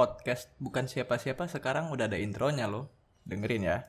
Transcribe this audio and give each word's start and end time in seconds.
podcast 0.00 0.48
bukan 0.56 0.88
siapa-siapa 0.88 1.44
sekarang 1.44 1.92
udah 1.92 2.08
ada 2.08 2.16
intronya 2.16 2.64
loh. 2.64 2.88
Dengerin 3.28 3.68
ya. 3.68 3.84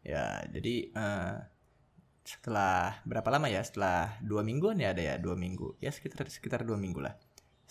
Ya, 0.00 0.40
jadi 0.48 0.88
eh, 0.88 1.32
setelah 2.24 2.96
berapa 3.04 3.28
lama 3.28 3.52
ya? 3.52 3.60
Setelah 3.60 4.16
dua 4.24 4.40
mingguan 4.40 4.80
ya 4.80 4.96
ada 4.96 5.04
ya 5.04 5.14
dua 5.20 5.36
minggu. 5.36 5.76
Ya 5.84 5.92
sekitar 5.92 6.32
sekitar 6.32 6.64
dua 6.64 6.80
minggu 6.80 7.04
lah. 7.04 7.12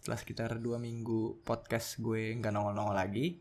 Setelah 0.01 0.17
sekitar 0.17 0.49
dua 0.57 0.81
minggu 0.81 1.45
podcast 1.45 2.01
gue 2.01 2.33
nggak 2.41 2.49
nongol-nongol 2.49 2.97
lagi. 2.97 3.37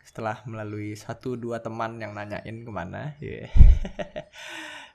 Setelah 0.00 0.40
melalui 0.48 0.96
satu 0.96 1.36
dua 1.36 1.60
teman 1.60 2.00
yang 2.00 2.16
nanyain 2.16 2.64
ke 2.64 2.72
mana, 2.72 3.12
yeah. 3.20 3.52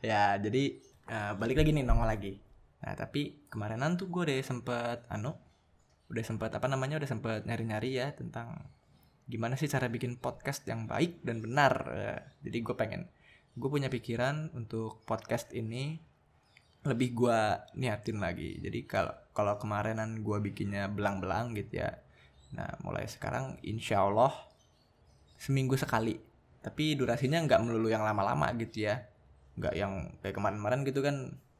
ya 0.01 0.21
jadi 0.41 0.81
eh, 1.05 1.33
balik 1.37 1.61
lagi 1.61 1.77
nih 1.77 1.85
nongol 1.85 2.09
lagi. 2.09 2.41
Nah 2.81 2.97
tapi 2.97 3.37
kemarinan 3.53 4.01
tuh 4.01 4.09
gue 4.09 4.33
udah 4.33 4.41
sempet 4.41 5.05
anu, 5.13 5.37
udah 6.09 6.25
sempet 6.25 6.57
apa 6.57 6.65
namanya 6.65 6.97
udah 6.97 7.05
sempet 7.05 7.45
nyari-nyari 7.45 7.93
ya 7.93 8.09
tentang 8.17 8.57
gimana 9.29 9.61
sih 9.61 9.69
cara 9.69 9.93
bikin 9.93 10.17
podcast 10.17 10.65
yang 10.65 10.89
baik 10.89 11.21
dan 11.21 11.45
benar. 11.45 11.73
Eh, 11.93 12.21
Jadi 12.49 12.65
gue 12.65 12.73
pengen, 12.73 13.05
gue 13.53 13.69
punya 13.69 13.93
pikiran 13.93 14.57
untuk 14.57 15.05
podcast 15.05 15.53
ini 15.53 16.08
lebih 16.87 17.09
gue 17.15 17.39
niatin 17.75 18.23
lagi. 18.23 18.59
Jadi 18.63 18.87
kalau 18.87 19.15
kalau 19.35 19.55
kemarinan 19.59 20.23
gue 20.23 20.37
bikinnya 20.39 20.87
belang-belang 20.87 21.55
gitu 21.55 21.83
ya. 21.83 21.91
Nah 22.55 22.69
mulai 22.83 23.07
sekarang 23.07 23.59
insya 23.63 24.03
Allah 24.03 24.31
seminggu 25.35 25.75
sekali. 25.75 26.19
Tapi 26.59 26.95
durasinya 26.99 27.39
nggak 27.43 27.61
melulu 27.63 27.91
yang 27.91 28.03
lama-lama 28.03 28.51
gitu 28.59 28.87
ya. 28.87 29.03
Nggak 29.59 29.73
yang 29.75 29.93
kayak 30.23 30.35
kemarin-kemarin 30.35 30.81
gitu 30.87 30.99
kan 31.03 31.15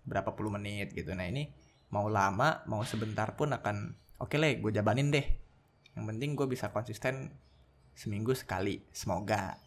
berapa 0.07 0.31
puluh 0.35 0.55
menit 0.55 0.95
gitu. 0.95 1.11
Nah 1.15 1.27
ini 1.27 1.51
mau 1.91 2.07
lama 2.07 2.63
mau 2.69 2.85
sebentar 2.85 3.33
pun 3.35 3.51
akan 3.51 3.95
oke 4.23 4.35
lah 4.39 4.55
gue 4.55 4.71
jabanin 4.71 5.11
deh. 5.11 5.25
Yang 5.99 6.05
penting 6.15 6.29
gue 6.39 6.47
bisa 6.47 6.71
konsisten 6.71 7.35
seminggu 7.99 8.31
sekali 8.31 8.79
semoga 8.95 9.59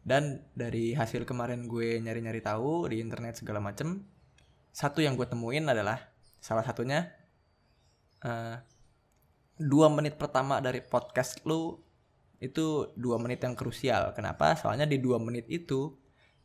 dan 0.00 0.40
dari 0.56 0.96
hasil 0.96 1.28
kemarin 1.28 1.68
gue 1.68 2.00
nyari-nyari 2.00 2.40
tahu 2.40 2.88
di 2.88 3.04
internet 3.04 3.44
segala 3.44 3.60
macem 3.60 4.00
satu 4.70 5.02
yang 5.02 5.18
gue 5.18 5.26
temuin 5.26 5.66
adalah 5.66 5.98
salah 6.40 6.64
satunya 6.64 7.10
eh, 8.24 8.56
dua 9.60 9.92
menit 9.92 10.16
pertama 10.16 10.58
dari 10.64 10.80
podcast 10.80 11.44
lu 11.44 11.76
itu 12.40 12.88
dua 12.96 13.20
menit 13.20 13.44
yang 13.44 13.52
krusial. 13.52 14.16
Kenapa? 14.16 14.56
Soalnya 14.56 14.88
di 14.88 14.96
dua 14.96 15.20
menit 15.20 15.44
itu 15.52 15.92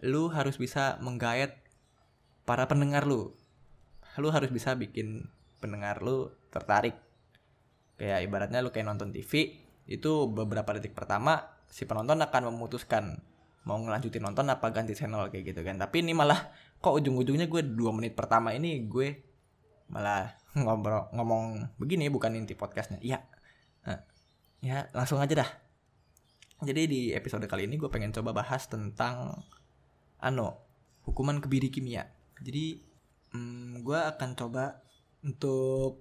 lu 0.04 0.28
harus 0.28 0.60
bisa 0.60 1.00
menggayat 1.00 1.56
para 2.44 2.68
pendengar 2.68 3.08
lu. 3.08 3.32
Lu 4.20 4.28
harus 4.28 4.52
bisa 4.52 4.76
bikin 4.76 5.32
pendengar 5.64 6.04
lu 6.04 6.36
tertarik. 6.52 7.00
Kayak 7.96 8.28
ibaratnya 8.28 8.60
lu 8.60 8.76
kayak 8.76 8.92
nonton 8.92 9.16
TV 9.16 9.56
itu 9.88 10.12
beberapa 10.28 10.76
detik 10.76 10.92
pertama 10.92 11.48
si 11.72 11.88
penonton 11.88 12.20
akan 12.20 12.52
memutuskan 12.52 13.24
mau 13.66 13.80
ngelanjutin 13.82 14.22
nonton 14.22 14.46
apa 14.52 14.70
ganti 14.76 14.92
channel 14.94 15.32
kayak 15.32 15.56
gitu 15.56 15.64
kan. 15.64 15.80
Tapi 15.80 16.04
ini 16.04 16.12
malah 16.12 16.52
kok 16.80 16.94
ujung-ujungnya 17.02 17.50
gue 17.50 17.62
dua 17.66 17.92
menit 17.96 18.14
pertama 18.14 18.54
ini 18.54 18.86
gue 18.86 19.24
malah 19.90 20.34
ngobrol 20.58 21.12
ngomong 21.14 21.76
begini 21.78 22.08
bukan 22.10 22.38
inti 22.38 22.56
podcastnya. 22.56 23.00
Iya. 23.04 23.20
Nah, 23.86 24.00
ya 24.64 24.88
langsung 24.96 25.20
aja 25.20 25.46
dah. 25.46 25.50
Jadi 26.64 26.82
di 26.88 27.02
episode 27.12 27.44
kali 27.46 27.68
ini 27.68 27.76
gue 27.76 27.92
pengen 27.92 28.16
coba 28.16 28.32
bahas 28.32 28.66
tentang 28.72 29.44
ano 30.24 30.48
hukuman 31.04 31.44
kebiri 31.44 31.68
kimia. 31.70 32.08
Jadi 32.40 32.80
hmm, 33.36 33.84
gue 33.84 34.00
akan 34.00 34.30
coba 34.40 34.80
untuk 35.22 36.00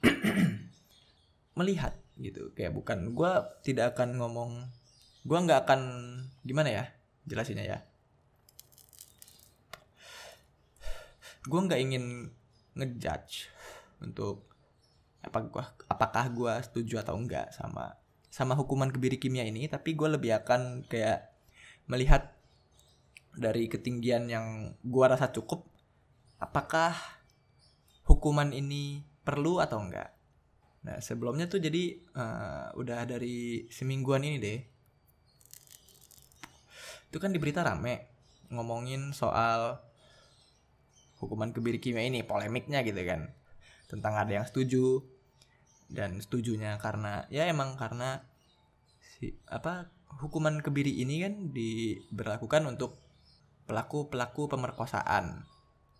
melihat 1.58 1.98
gitu. 2.16 2.54
Kayak 2.54 2.78
bukan 2.78 3.12
gue 3.12 3.32
tidak 3.66 3.98
akan 3.98 4.22
ngomong 4.22 4.50
gue 5.28 5.38
nggak 5.38 5.68
akan 5.68 5.80
gimana 6.46 6.72
ya 6.72 6.84
jelasinnya 7.28 7.68
ya 7.68 7.78
gue 11.48 11.60
nggak 11.64 11.80
ingin 11.80 12.04
ngejudge 12.76 13.48
untuk 14.04 14.44
apa 15.24 15.38
gua 15.48 15.64
apakah 15.90 16.30
gue 16.30 16.52
setuju 16.62 17.02
atau 17.02 17.18
enggak 17.18 17.50
sama 17.50 17.98
sama 18.28 18.54
hukuman 18.54 18.92
kebiri 18.92 19.18
kimia 19.18 19.42
ini 19.42 19.66
tapi 19.66 19.96
gue 19.96 20.06
lebih 20.06 20.36
akan 20.44 20.86
kayak 20.86 21.32
melihat 21.88 22.36
dari 23.34 23.66
ketinggian 23.66 24.28
yang 24.28 24.76
gue 24.84 25.04
rasa 25.08 25.32
cukup 25.32 25.66
apakah 26.38 26.94
hukuman 28.06 28.52
ini 28.54 29.02
perlu 29.24 29.58
atau 29.58 29.82
enggak 29.82 30.18
Nah 30.88 31.02
sebelumnya 31.02 31.50
tuh 31.50 31.60
jadi 31.60 31.98
eh, 31.98 32.66
udah 32.72 33.04
dari 33.08 33.66
semingguan 33.68 34.22
ini 34.22 34.36
deh. 34.38 34.60
Itu 37.12 37.20
kan 37.20 37.28
di 37.28 37.36
berita 37.36 37.64
rame 37.64 38.08
ngomongin 38.48 39.12
soal 39.12 39.80
hukuman 41.18 41.50
kebiri 41.50 41.78
kimia 41.82 42.06
ini 42.06 42.22
polemiknya 42.22 42.82
gitu 42.86 42.98
kan. 43.06 43.30
Tentang 43.90 44.14
ada 44.14 44.30
yang 44.30 44.46
setuju 44.46 45.02
dan 45.88 46.20
setujunya 46.20 46.76
karena 46.76 47.24
ya 47.32 47.48
emang 47.48 47.74
karena 47.80 48.20
si 49.00 49.32
apa 49.48 49.88
hukuman 50.20 50.60
kebiri 50.60 51.00
ini 51.00 51.24
kan 51.24 51.34
diberlakukan 51.52 52.68
untuk 52.68 53.00
pelaku-pelaku 53.68 54.48
pemerkosaan 54.48 55.44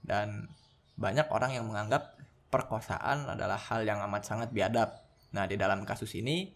dan 0.05 0.49
banyak 0.97 1.29
orang 1.29 1.53
yang 1.55 1.69
menganggap 1.69 2.17
perkosaan 2.49 3.29
adalah 3.29 3.61
hal 3.61 3.85
yang 3.85 4.01
amat 4.09 4.25
sangat 4.25 4.49
biadab. 4.51 4.89
Nah, 5.37 5.45
di 5.45 5.61
dalam 5.61 5.85
kasus 5.85 6.17
ini 6.17 6.49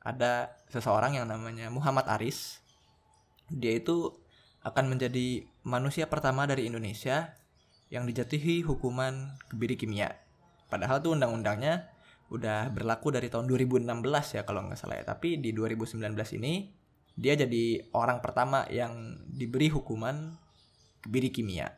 ada 0.00 0.54
seseorang 0.70 1.18
yang 1.18 1.26
namanya 1.26 1.68
Muhammad 1.68 2.06
Aris. 2.06 2.62
Dia 3.50 3.76
itu 3.76 4.14
akan 4.62 4.94
menjadi 4.94 5.44
manusia 5.66 6.06
pertama 6.06 6.46
dari 6.46 6.70
Indonesia 6.70 7.34
yang 7.88 8.04
dijatuhi 8.04 8.64
hukuman 8.64 9.36
kebiri 9.48 9.76
kimia. 9.80 10.12
Padahal 10.68 11.00
tuh 11.00 11.16
undang-undangnya 11.16 11.88
udah 12.28 12.68
berlaku 12.68 13.08
dari 13.08 13.32
tahun 13.32 13.48
2016 13.48 13.88
ya 14.36 14.42
kalau 14.44 14.68
nggak 14.68 14.78
salah 14.78 15.00
ya. 15.00 15.04
Tapi 15.08 15.40
di 15.40 15.56
2019 15.56 16.12
ini 16.36 16.68
dia 17.18 17.34
jadi 17.34 17.88
orang 17.96 18.20
pertama 18.20 18.68
yang 18.68 19.24
diberi 19.26 19.72
hukuman 19.72 20.36
kebiri 21.00 21.32
kimia. 21.32 21.72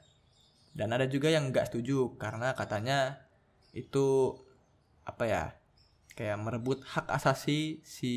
Dan 0.74 0.90
ada 0.94 1.06
juga 1.06 1.30
yang 1.30 1.50
nggak 1.54 1.70
setuju 1.70 2.18
karena 2.18 2.54
katanya 2.58 3.22
itu 3.70 4.34
apa 5.06 5.24
ya 5.26 5.44
kayak 6.18 6.38
merebut 6.42 6.82
hak 6.84 7.06
asasi 7.10 7.82
si 7.86 8.12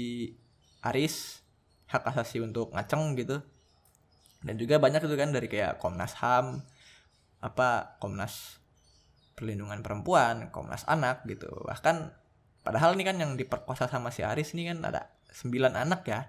Aris 0.81 1.46
hak 1.88 2.04
asasi 2.10 2.42
untuk 2.42 2.74
ngaceng 2.74 3.14
gitu 3.16 3.40
dan 4.44 4.56
juga 4.60 4.81
banyak 4.81 5.06
itu 5.06 5.16
kan 5.16 5.30
dari 5.31 5.48
kayak 5.48 5.80
Komnas 5.80 6.18
HAM 6.20 6.66
apa 7.44 8.00
Komnas 8.00 8.64
perlindungan 9.36 9.84
perempuan 9.84 10.48
Komnas 10.50 10.88
anak 10.88 11.28
gitu 11.28 11.52
bahkan 11.68 12.16
padahal 12.64 12.96
ini 12.96 13.04
kan 13.04 13.20
yang 13.20 13.36
diperkosa 13.36 13.92
sama 13.92 14.09
si 14.16 14.24
Aris 14.24 14.56
ini 14.56 14.72
kan 14.72 14.80
ada 14.88 15.12
sembilan 15.28 15.76
anak 15.76 16.02
ya 16.08 16.24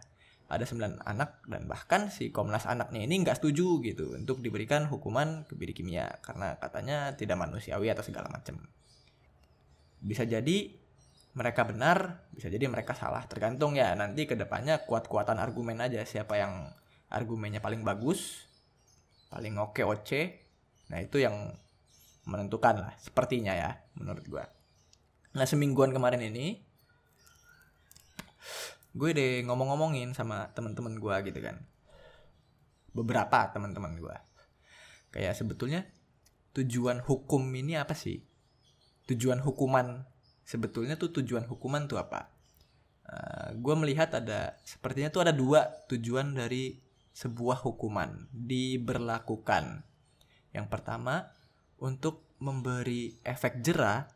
ada 0.50 0.66
sembilan 0.66 1.06
anak 1.06 1.46
dan 1.46 1.70
bahkan 1.70 2.10
si 2.10 2.34
Komnas 2.34 2.66
anaknya 2.66 3.06
ini 3.06 3.22
nggak 3.22 3.38
setuju 3.38 3.78
gitu 3.86 4.18
untuk 4.18 4.42
diberikan 4.42 4.90
hukuman 4.90 5.46
kebiri 5.46 5.70
kimia 5.70 6.18
karena 6.20 6.58
katanya 6.58 7.14
tidak 7.14 7.38
manusiawi 7.38 7.88
atau 7.94 8.02
segala 8.02 8.26
macam 8.28 8.58
bisa 10.04 10.28
jadi 10.28 10.84
mereka 11.34 11.66
benar, 11.66 12.30
bisa 12.30 12.46
jadi 12.46 12.70
mereka 12.70 12.94
salah. 12.94 13.26
Tergantung 13.26 13.74
ya 13.74 13.90
nanti 13.98 14.24
ke 14.24 14.38
depannya 14.38 14.86
kuat-kuatan 14.86 15.42
argumen 15.42 15.82
aja 15.82 16.06
siapa 16.06 16.38
yang 16.38 16.70
argumennya 17.10 17.58
paling 17.58 17.82
bagus, 17.82 18.46
paling 19.34 19.58
oke 19.58 19.82
oce. 19.82 20.43
Nah 20.94 21.02
itu 21.02 21.18
yang 21.18 21.34
menentukan 22.30 22.78
lah, 22.78 22.94
sepertinya 23.02 23.50
ya 23.50 23.82
menurut 23.98 24.22
gua. 24.30 24.46
Nah 25.34 25.42
semingguan 25.42 25.90
kemarin 25.90 26.22
ini, 26.22 26.62
gue 28.94 29.10
deh 29.10 29.42
ngomong-ngomongin 29.42 30.14
sama 30.14 30.54
teman-teman 30.54 30.94
gua 31.02 31.18
gitu 31.26 31.42
kan. 31.42 31.58
Beberapa 32.94 33.50
teman-teman 33.50 33.98
gua. 33.98 34.22
Kayak 35.10 35.34
sebetulnya 35.34 35.82
tujuan 36.54 37.02
hukum 37.02 37.42
ini 37.58 37.74
apa 37.74 37.98
sih? 37.98 38.22
tujuan 39.04 39.40
hukuman 39.44 40.08
sebetulnya 40.44 40.96
tuh 40.96 41.12
tujuan 41.20 41.44
hukuman 41.44 41.84
tuh 41.84 42.00
apa? 42.00 42.32
Uh, 43.04 43.52
gue 43.60 43.74
melihat 43.76 44.08
ada 44.16 44.56
sepertinya 44.64 45.12
tuh 45.12 45.28
ada 45.28 45.32
dua 45.36 45.68
tujuan 45.92 46.32
dari 46.32 46.80
sebuah 47.12 47.60
hukuman 47.60 48.32
diberlakukan. 48.32 49.84
Yang 50.54 50.66
pertama 50.70 51.34
untuk 51.82 52.38
memberi 52.38 53.18
efek 53.26 53.60
jerah 53.60 54.06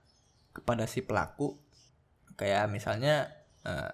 kepada 0.55 0.87
si 0.87 1.03
pelaku, 1.03 1.59
kayak 2.39 2.71
misalnya 2.71 3.35
uh, 3.67 3.91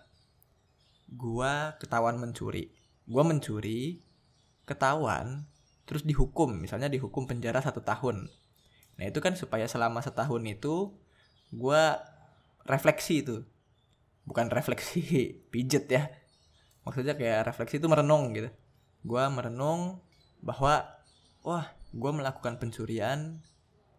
gua 1.09 1.81
ketahuan 1.81 2.21
mencuri. 2.21 2.69
Gua 3.09 3.25
mencuri 3.25 4.05
ketahuan 4.69 5.49
terus 5.89 6.05
dihukum. 6.05 6.61
Misalnya 6.61 6.93
dihukum 6.93 7.25
penjara 7.25 7.65
satu 7.65 7.81
tahun. 7.81 8.29
Nah 9.01 9.05
itu 9.09 9.19
kan 9.25 9.35
supaya 9.35 9.65
selama 9.65 10.05
setahun 10.05 10.45
itu 10.45 10.93
gua 11.51 12.05
refleksi 12.69 13.25
itu. 13.25 13.45
Bukan 14.29 14.53
refleksi 14.53 15.01
pijet 15.53 15.89
ya. 15.89 16.13
Maksudnya 16.85 17.17
kayak 17.17 17.49
refleksi 17.49 17.81
itu 17.81 17.89
merenung 17.89 18.37
gitu. 18.37 18.53
Gua 19.05 19.29
merenung 19.33 20.05
bahwa 20.45 20.85
wah 21.45 21.69
gua 21.95 22.11
melakukan 22.11 22.59
pencurian 22.59 23.39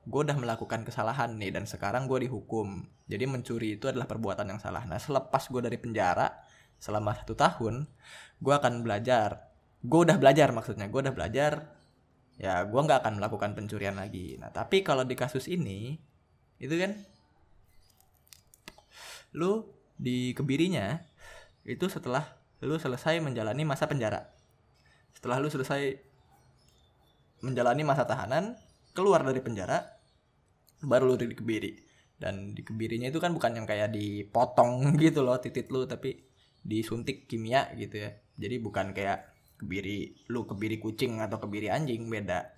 gue 0.06 0.22
udah 0.22 0.38
melakukan 0.38 0.86
kesalahan 0.86 1.34
nih 1.34 1.50
dan 1.50 1.66
sekarang 1.66 2.06
gue 2.06 2.30
dihukum. 2.30 2.86
Jadi 3.10 3.26
mencuri 3.26 3.78
itu 3.78 3.90
adalah 3.90 4.06
perbuatan 4.06 4.46
yang 4.46 4.62
salah. 4.62 4.86
Nah 4.86 5.02
selepas 5.02 5.50
gue 5.50 5.62
dari 5.66 5.82
penjara 5.82 6.30
selama 6.78 7.18
satu 7.18 7.34
tahun 7.34 7.90
gue 8.38 8.54
akan 8.54 8.86
belajar. 8.86 9.50
Gue 9.82 10.06
udah 10.06 10.18
belajar 10.22 10.54
maksudnya 10.54 10.86
gue 10.90 11.02
udah 11.02 11.14
belajar 11.14 11.74
ya 12.36 12.68
gue 12.68 12.82
nggak 12.82 13.00
akan 13.02 13.14
melakukan 13.18 13.58
pencurian 13.58 13.98
lagi. 13.98 14.38
Nah 14.38 14.54
tapi 14.54 14.86
kalau 14.86 15.02
di 15.02 15.18
kasus 15.18 15.50
ini 15.50 15.98
itu 16.62 16.76
kan 16.78 16.94
lu 19.36 19.66
di 19.98 20.32
kebirinya 20.38 21.02
itu 21.66 21.90
setelah 21.90 22.24
lu 22.62 22.78
selesai 22.78 23.18
menjalani 23.26 23.66
masa 23.66 23.90
penjara. 23.90 24.30
Setelah 25.18 25.42
lu 25.42 25.50
selesai 25.50 25.98
menjalani 27.46 27.86
masa 27.86 28.10
tahanan 28.10 28.58
keluar 28.98 29.22
dari 29.22 29.40
penjara 29.46 29.86
baru 30.82 31.14
lu 31.14 31.16
dikebiri. 31.22 31.86
Dan 32.16 32.58
dikebirinya 32.58 33.12
itu 33.12 33.20
kan 33.22 33.36
bukan 33.36 33.62
yang 33.62 33.68
kayak 33.70 33.94
dipotong 33.94 34.90
gitu 35.04 35.22
loh 35.22 35.38
titit 35.38 35.70
lu 35.70 35.86
tapi 35.86 36.26
disuntik 36.66 37.30
kimia 37.30 37.70
gitu 37.78 38.02
ya. 38.02 38.10
Jadi 38.36 38.56
bukan 38.58 38.92
kayak 38.98 39.36
kebiri 39.62 40.26
lu 40.34 40.44
kebiri 40.44 40.82
kucing 40.82 41.22
atau 41.22 41.38
kebiri 41.38 41.70
anjing 41.70 42.10
beda. 42.10 42.50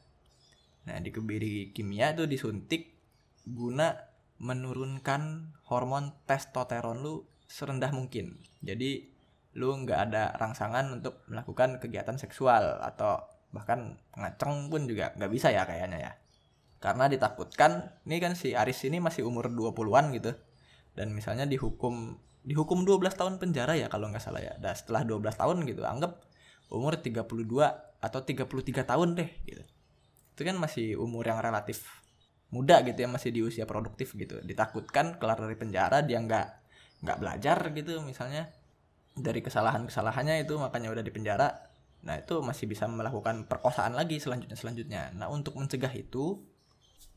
Nah 0.88 0.98
di 1.04 1.12
kebiri 1.12 1.76
kimia 1.76 2.16
itu 2.16 2.24
disuntik 2.26 2.96
guna 3.44 3.94
menurunkan 4.38 5.54
hormon 5.68 6.14
testosteron 6.30 7.04
lu 7.04 7.28
serendah 7.50 7.92
mungkin. 7.92 8.40
Jadi 8.62 9.18
lu 9.58 9.74
nggak 9.74 10.00
ada 10.10 10.38
rangsangan 10.38 11.02
untuk 11.02 11.26
melakukan 11.26 11.82
kegiatan 11.82 12.22
seksual 12.22 12.78
atau 12.86 13.26
bahkan 13.52 13.96
ngaceng 14.14 14.68
pun 14.68 14.86
juga 14.86 15.16
nggak 15.16 15.32
bisa 15.32 15.50
ya 15.54 15.64
kayaknya 15.64 15.98
ya. 15.98 16.12
Karena 16.78 17.10
ditakutkan 17.10 18.02
ini 18.06 18.22
kan 18.22 18.38
si 18.38 18.54
Aris 18.54 18.86
ini 18.86 19.02
masih 19.02 19.26
umur 19.26 19.50
20-an 19.50 20.14
gitu. 20.14 20.32
Dan 20.94 21.14
misalnya 21.14 21.50
dihukum 21.50 22.18
dihukum 22.48 22.88
12 22.88 23.12
tahun 23.18 23.34
penjara 23.42 23.76
ya 23.76 23.90
kalau 23.90 24.10
nggak 24.14 24.22
salah 24.22 24.42
ya. 24.44 24.54
Dan 24.62 24.78
setelah 24.78 25.04
12 25.04 25.34
tahun 25.34 25.58
gitu 25.66 25.82
anggap 25.84 26.22
umur 26.70 27.00
32 27.00 27.26
atau 27.98 28.20
33 28.22 28.86
tahun 28.86 29.10
deh 29.18 29.30
gitu. 29.48 29.64
Itu 30.38 30.42
kan 30.46 30.56
masih 30.62 31.02
umur 31.02 31.26
yang 31.26 31.42
relatif 31.42 31.82
muda 32.48 32.80
gitu 32.86 32.96
ya 33.04 33.10
masih 33.12 33.34
di 33.34 33.42
usia 33.42 33.66
produktif 33.66 34.14
gitu. 34.14 34.40
Ditakutkan 34.46 35.18
kelar 35.18 35.42
dari 35.42 35.58
penjara 35.58 36.06
dia 36.06 36.22
nggak 36.22 36.48
nggak 37.04 37.18
belajar 37.18 37.58
gitu 37.74 38.00
misalnya. 38.06 38.54
Dari 39.18 39.42
kesalahan 39.42 39.90
kesalahannya 39.90 40.46
itu 40.46 40.54
makanya 40.62 40.94
udah 40.94 41.02
di 41.02 41.10
penjara 41.10 41.67
nah 42.06 42.16
itu 42.16 42.40
masih 42.40 42.70
bisa 42.70 42.86
melakukan 42.86 43.50
perkosaan 43.50 43.98
lagi 43.98 44.22
selanjutnya 44.22 44.56
selanjutnya 44.56 45.02
nah 45.18 45.28
untuk 45.28 45.58
mencegah 45.58 45.92
itu 45.92 46.40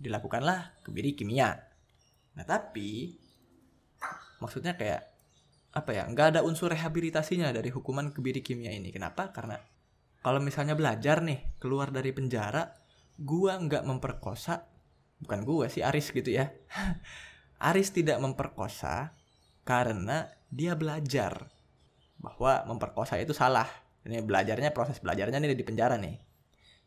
dilakukanlah 0.01 0.81
kebiri 0.81 1.13
kimia. 1.13 1.61
Nah 2.33 2.45
tapi 2.49 3.21
maksudnya 4.41 4.81
kayak 4.81 5.05
apa 5.71 5.91
ya 5.93 6.09
nggak 6.09 6.35
ada 6.35 6.41
unsur 6.43 6.73
rehabilitasinya 6.73 7.53
dari 7.53 7.69
hukuman 7.69 8.11
kebiri 8.17 8.41
kimia 8.41 8.73
ini. 8.73 8.89
Kenapa? 8.89 9.29
Karena 9.31 9.61
kalau 10.25 10.41
misalnya 10.41 10.73
belajar 10.73 11.21
nih 11.21 11.61
keluar 11.61 11.93
dari 11.93 12.17
penjara, 12.17 12.73
gua 13.21 13.61
nggak 13.61 13.85
memperkosa, 13.85 14.65
bukan 15.21 15.45
gua 15.45 15.69
sih 15.69 15.85
Aris 15.85 16.11
gitu 16.11 16.33
ya. 16.33 16.49
Aris 17.71 17.93
tidak 17.93 18.17
memperkosa 18.25 19.13
karena 19.69 20.33
dia 20.49 20.73
belajar 20.73 21.53
bahwa 22.17 22.65
memperkosa 22.65 23.21
itu 23.21 23.37
salah. 23.37 23.69
Ini 24.01 24.25
belajarnya 24.25 24.73
proses 24.73 25.01
belajarnya 25.01 25.41
nih 25.41 25.57
di 25.57 25.67
penjara 25.67 26.01
nih. 26.01 26.17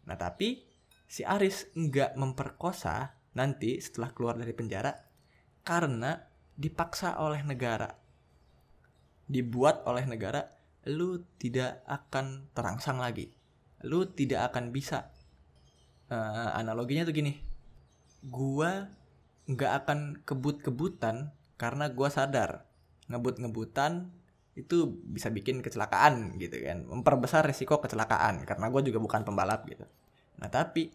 Nah 0.10 0.18
tapi 0.18 0.66
si 1.06 1.22
Aris 1.22 1.70
nggak 1.78 2.18
memperkosa 2.18 3.14
nanti 3.38 3.78
setelah 3.78 4.14
keluar 4.14 4.36
dari 4.38 4.54
penjara 4.54 4.90
karena 5.62 6.18
dipaksa 6.58 7.18
oleh 7.22 7.42
negara. 7.46 7.90
Dibuat 9.24 9.88
oleh 9.88 10.04
negara, 10.06 10.44
lu 10.90 11.24
tidak 11.40 11.82
akan 11.88 12.52
terangsang 12.52 13.00
lagi. 13.00 13.32
Lu 13.88 14.06
tidak 14.12 14.54
akan 14.54 14.70
bisa. 14.76 15.10
Uh, 16.12 16.52
analoginya 16.54 17.08
tuh 17.08 17.16
gini. 17.16 17.34
Gua 18.24 18.86
nggak 19.48 19.72
akan 19.84 20.00
kebut-kebutan 20.24 21.32
karena 21.56 21.92
gua 21.92 22.12
sadar 22.12 22.68
ngebut-ngebutan 23.12 24.12
itu 24.54 25.02
bisa 25.10 25.34
bikin 25.34 25.66
kecelakaan 25.66 26.38
gitu 26.38 26.62
kan 26.62 26.86
memperbesar 26.86 27.42
risiko 27.42 27.82
kecelakaan 27.82 28.46
karena 28.46 28.70
gue 28.70 28.82
juga 28.94 29.00
bukan 29.02 29.26
pembalap 29.26 29.66
gitu 29.66 29.86
nah 30.38 30.50
tapi 30.50 30.94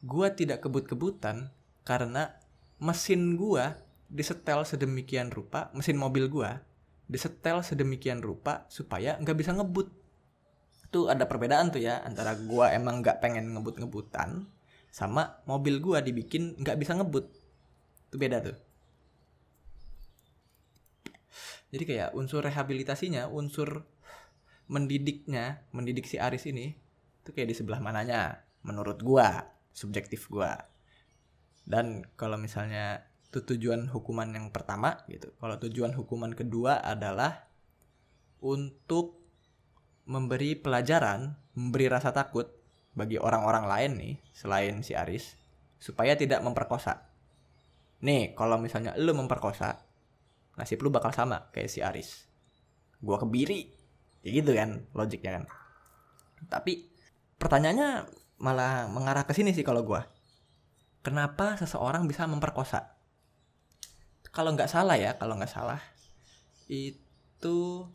gua 0.00 0.32
tidak 0.32 0.64
kebut-kebutan 0.64 1.52
karena 1.84 2.32
mesin 2.80 3.36
gua 3.36 3.76
disetel 4.10 4.64
sedemikian 4.64 5.28
rupa, 5.30 5.68
mesin 5.76 6.00
mobil 6.00 6.26
gua 6.32 6.64
disetel 7.10 7.60
sedemikian 7.60 8.24
rupa 8.24 8.64
supaya 8.72 9.18
nggak 9.20 9.36
bisa 9.36 9.52
ngebut. 9.52 9.92
Tuh 10.90 11.06
ada 11.06 11.26
perbedaan 11.26 11.70
tuh 11.70 11.82
ya 11.82 12.02
antara 12.02 12.34
gua 12.34 12.72
emang 12.72 13.04
nggak 13.04 13.22
pengen 13.22 13.54
ngebut-ngebutan 13.54 14.48
sama 14.90 15.38
mobil 15.46 15.78
gua 15.78 16.02
dibikin 16.02 16.56
nggak 16.58 16.80
bisa 16.80 16.96
ngebut. 16.96 17.28
Itu 18.10 18.16
beda 18.16 18.42
tuh. 18.42 18.56
Jadi 21.70 21.84
kayak 21.86 22.10
unsur 22.18 22.42
rehabilitasinya, 22.42 23.30
unsur 23.30 23.86
mendidiknya, 24.70 25.66
mendidik 25.70 26.06
si 26.06 26.18
Aris 26.18 26.46
ini 26.50 26.74
itu 27.20 27.30
kayak 27.30 27.48
di 27.52 27.56
sebelah 27.56 27.78
mananya 27.78 28.42
menurut 28.64 28.98
gua 29.04 29.44
subjektif 29.70 30.26
gue 30.32 30.50
dan 31.70 32.02
kalau 32.18 32.34
misalnya 32.34 33.06
itu 33.30 33.46
tujuan 33.54 33.86
hukuman 33.94 34.26
yang 34.34 34.50
pertama 34.50 35.06
gitu. 35.06 35.30
Kalau 35.38 35.54
tujuan 35.62 35.94
hukuman 35.94 36.34
kedua 36.34 36.82
adalah 36.82 37.46
untuk 38.42 39.22
memberi 40.10 40.58
pelajaran 40.58 41.38
memberi 41.54 41.86
rasa 41.86 42.10
takut 42.10 42.50
bagi 42.98 43.22
orang-orang 43.22 43.64
lain 43.70 43.92
nih 44.02 44.14
selain 44.34 44.82
si 44.82 44.98
Aris 44.98 45.38
supaya 45.78 46.18
tidak 46.18 46.42
memperkosa. 46.42 47.06
Nih 48.02 48.34
kalau 48.34 48.58
misalnya 48.58 48.98
lu 48.98 49.14
memperkosa 49.14 49.78
nasib 50.60 50.84
lu 50.84 50.92
bakal 50.92 51.08
sama 51.16 51.48
kayak 51.56 51.72
si 51.72 51.80
Aris 51.80 52.28
gua 53.00 53.16
kebiri 53.16 53.72
ya 54.20 54.30
gitu 54.36 54.52
kan 54.52 54.84
logiknya 54.92 55.40
kan 55.40 55.44
tapi 56.52 56.92
pertanyaannya 57.40 58.20
malah 58.40 58.88
mengarah 58.88 59.28
ke 59.28 59.36
sini 59.36 59.52
sih 59.52 59.62
kalau 59.62 59.84
gue. 59.84 60.00
Kenapa 61.04 61.56
seseorang 61.60 62.08
bisa 62.08 62.24
memperkosa? 62.24 62.96
Kalau 64.32 64.52
nggak 64.56 64.68
salah 64.68 64.96
ya, 64.96 65.16
kalau 65.16 65.36
nggak 65.36 65.52
salah 65.52 65.80
itu 66.70 67.88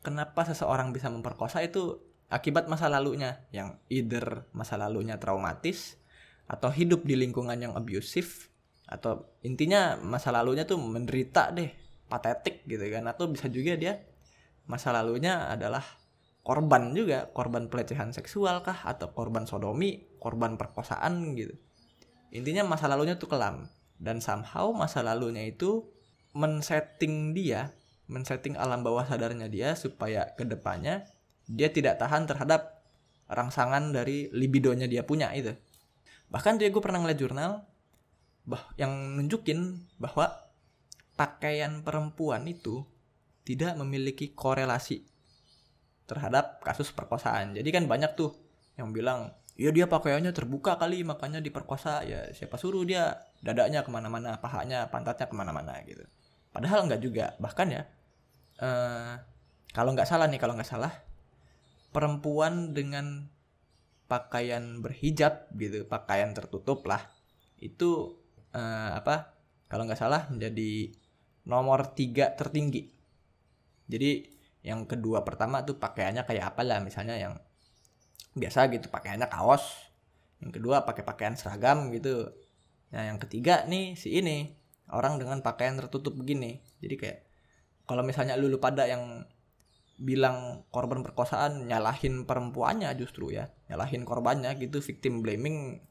kenapa 0.00 0.46
seseorang 0.46 0.94
bisa 0.94 1.10
memperkosa 1.10 1.58
itu 1.66 1.98
akibat 2.30 2.70
masa 2.70 2.86
lalunya 2.86 3.42
yang 3.50 3.82
either 3.90 4.46
masa 4.54 4.78
lalunya 4.78 5.18
traumatis 5.18 5.98
atau 6.46 6.70
hidup 6.70 7.02
di 7.02 7.18
lingkungan 7.18 7.58
yang 7.58 7.74
abusif 7.74 8.49
atau 8.90 9.38
intinya 9.46 9.94
masa 10.02 10.34
lalunya 10.34 10.66
tuh 10.66 10.76
menderita 10.76 11.54
deh 11.54 11.70
patetik 12.10 12.66
gitu 12.66 12.82
kan. 12.90 13.06
Atau 13.06 13.30
bisa 13.30 13.46
juga 13.46 13.78
dia 13.78 14.02
masa 14.66 14.90
lalunya 14.90 15.46
adalah 15.46 15.82
korban 16.42 16.90
juga. 16.90 17.30
Korban 17.30 17.70
pelecehan 17.70 18.10
seksual 18.10 18.66
kah? 18.66 18.82
Atau 18.82 19.14
korban 19.14 19.46
sodomi 19.46 20.18
korban 20.18 20.58
perkosaan 20.58 21.38
gitu. 21.38 21.54
Intinya 22.34 22.66
masa 22.66 22.90
lalunya 22.90 23.14
tuh 23.14 23.30
kelam. 23.30 23.70
Dan 23.94 24.18
somehow 24.18 24.74
masa 24.74 25.06
lalunya 25.06 25.46
itu 25.46 25.86
men-setting 26.34 27.34
dia 27.34 27.74
men-setting 28.10 28.58
alam 28.58 28.82
bawah 28.82 29.06
sadarnya 29.06 29.46
dia 29.46 29.78
supaya 29.78 30.34
ke 30.34 30.42
depannya 30.42 31.06
dia 31.46 31.70
tidak 31.70 32.02
tahan 32.02 32.26
terhadap 32.26 32.82
rangsangan 33.30 33.94
dari 33.94 34.26
libidonya 34.34 34.90
dia 34.90 35.06
punya 35.06 35.30
itu. 35.30 35.54
Bahkan 36.30 36.58
dia 36.58 36.74
gue 36.74 36.82
pernah 36.82 36.98
ngeliat 36.98 37.18
jurnal 37.18 37.69
bah 38.48 38.72
yang 38.80 39.20
nunjukin 39.20 39.84
bahwa 40.00 40.32
pakaian 41.14 41.84
perempuan 41.84 42.48
itu 42.48 42.84
tidak 43.44 43.76
memiliki 43.76 44.32
korelasi 44.32 45.04
terhadap 46.08 46.64
kasus 46.64 46.90
perkosaan. 46.90 47.54
Jadi 47.54 47.68
kan 47.70 47.84
banyak 47.86 48.16
tuh 48.16 48.34
yang 48.80 48.90
bilang, 48.90 49.30
ya 49.54 49.70
dia 49.70 49.86
pakaiannya 49.86 50.32
terbuka 50.32 50.80
kali 50.80 51.04
makanya 51.04 51.38
diperkosa. 51.38 52.02
Ya 52.08 52.30
siapa 52.32 52.56
suruh 52.56 52.82
dia 52.82 53.20
dadanya 53.44 53.84
ke 53.84 53.90
mana-mana, 53.92 54.40
pahanya, 54.40 54.88
pantatnya 54.88 55.28
ke 55.28 55.36
mana-mana 55.36 55.76
gitu. 55.86 56.02
Padahal 56.50 56.88
nggak 56.88 57.02
juga. 57.04 57.26
Bahkan 57.38 57.66
ya, 57.70 57.82
uh, 58.58 59.14
kalau 59.70 59.94
nggak 59.94 60.08
salah 60.08 60.26
nih 60.26 60.40
kalau 60.40 60.58
nggak 60.58 60.66
salah 60.66 60.92
perempuan 61.90 62.74
dengan 62.74 63.30
pakaian 64.10 64.82
berhijab 64.82 65.46
gitu 65.54 65.86
pakaian 65.86 66.34
tertutup 66.34 66.82
lah 66.86 66.98
itu 67.62 68.19
uh, 68.54 68.90
apa 68.98 69.34
kalau 69.70 69.86
nggak 69.86 70.00
salah 70.00 70.26
menjadi 70.30 70.90
nomor 71.46 71.94
tiga 71.94 72.34
tertinggi. 72.34 72.90
Jadi 73.90 74.26
yang 74.60 74.84
kedua 74.84 75.24
pertama 75.24 75.64
tuh 75.64 75.80
pakaiannya 75.80 76.28
kayak 76.28 76.54
apa 76.54 76.62
lah 76.62 76.78
misalnya 76.84 77.16
yang 77.16 77.34
biasa 78.36 78.70
gitu 78.70 78.90
pakaiannya 78.92 79.26
kaos. 79.30 79.90
Yang 80.40 80.60
kedua 80.60 80.84
pakai 80.84 81.02
pakaian 81.06 81.34
seragam 81.34 81.90
gitu. 81.94 82.30
Nah 82.94 83.06
yang 83.06 83.18
ketiga 83.22 83.66
nih 83.66 83.94
si 83.94 84.18
ini 84.18 84.52
orang 84.90 85.18
dengan 85.18 85.40
pakaian 85.42 85.78
tertutup 85.78 86.14
begini. 86.18 86.62
Jadi 86.82 86.94
kayak 86.98 87.18
kalau 87.86 88.06
misalnya 88.06 88.38
lu, 88.38 88.46
lu 88.46 88.62
pada 88.62 88.86
yang 88.86 89.26
bilang 90.00 90.64
korban 90.72 91.04
perkosaan 91.04 91.68
nyalahin 91.68 92.24
perempuannya 92.24 92.88
justru 92.96 93.36
ya 93.36 93.52
nyalahin 93.68 94.08
korbannya 94.08 94.56
gitu 94.56 94.80
victim 94.80 95.20
blaming 95.20 95.84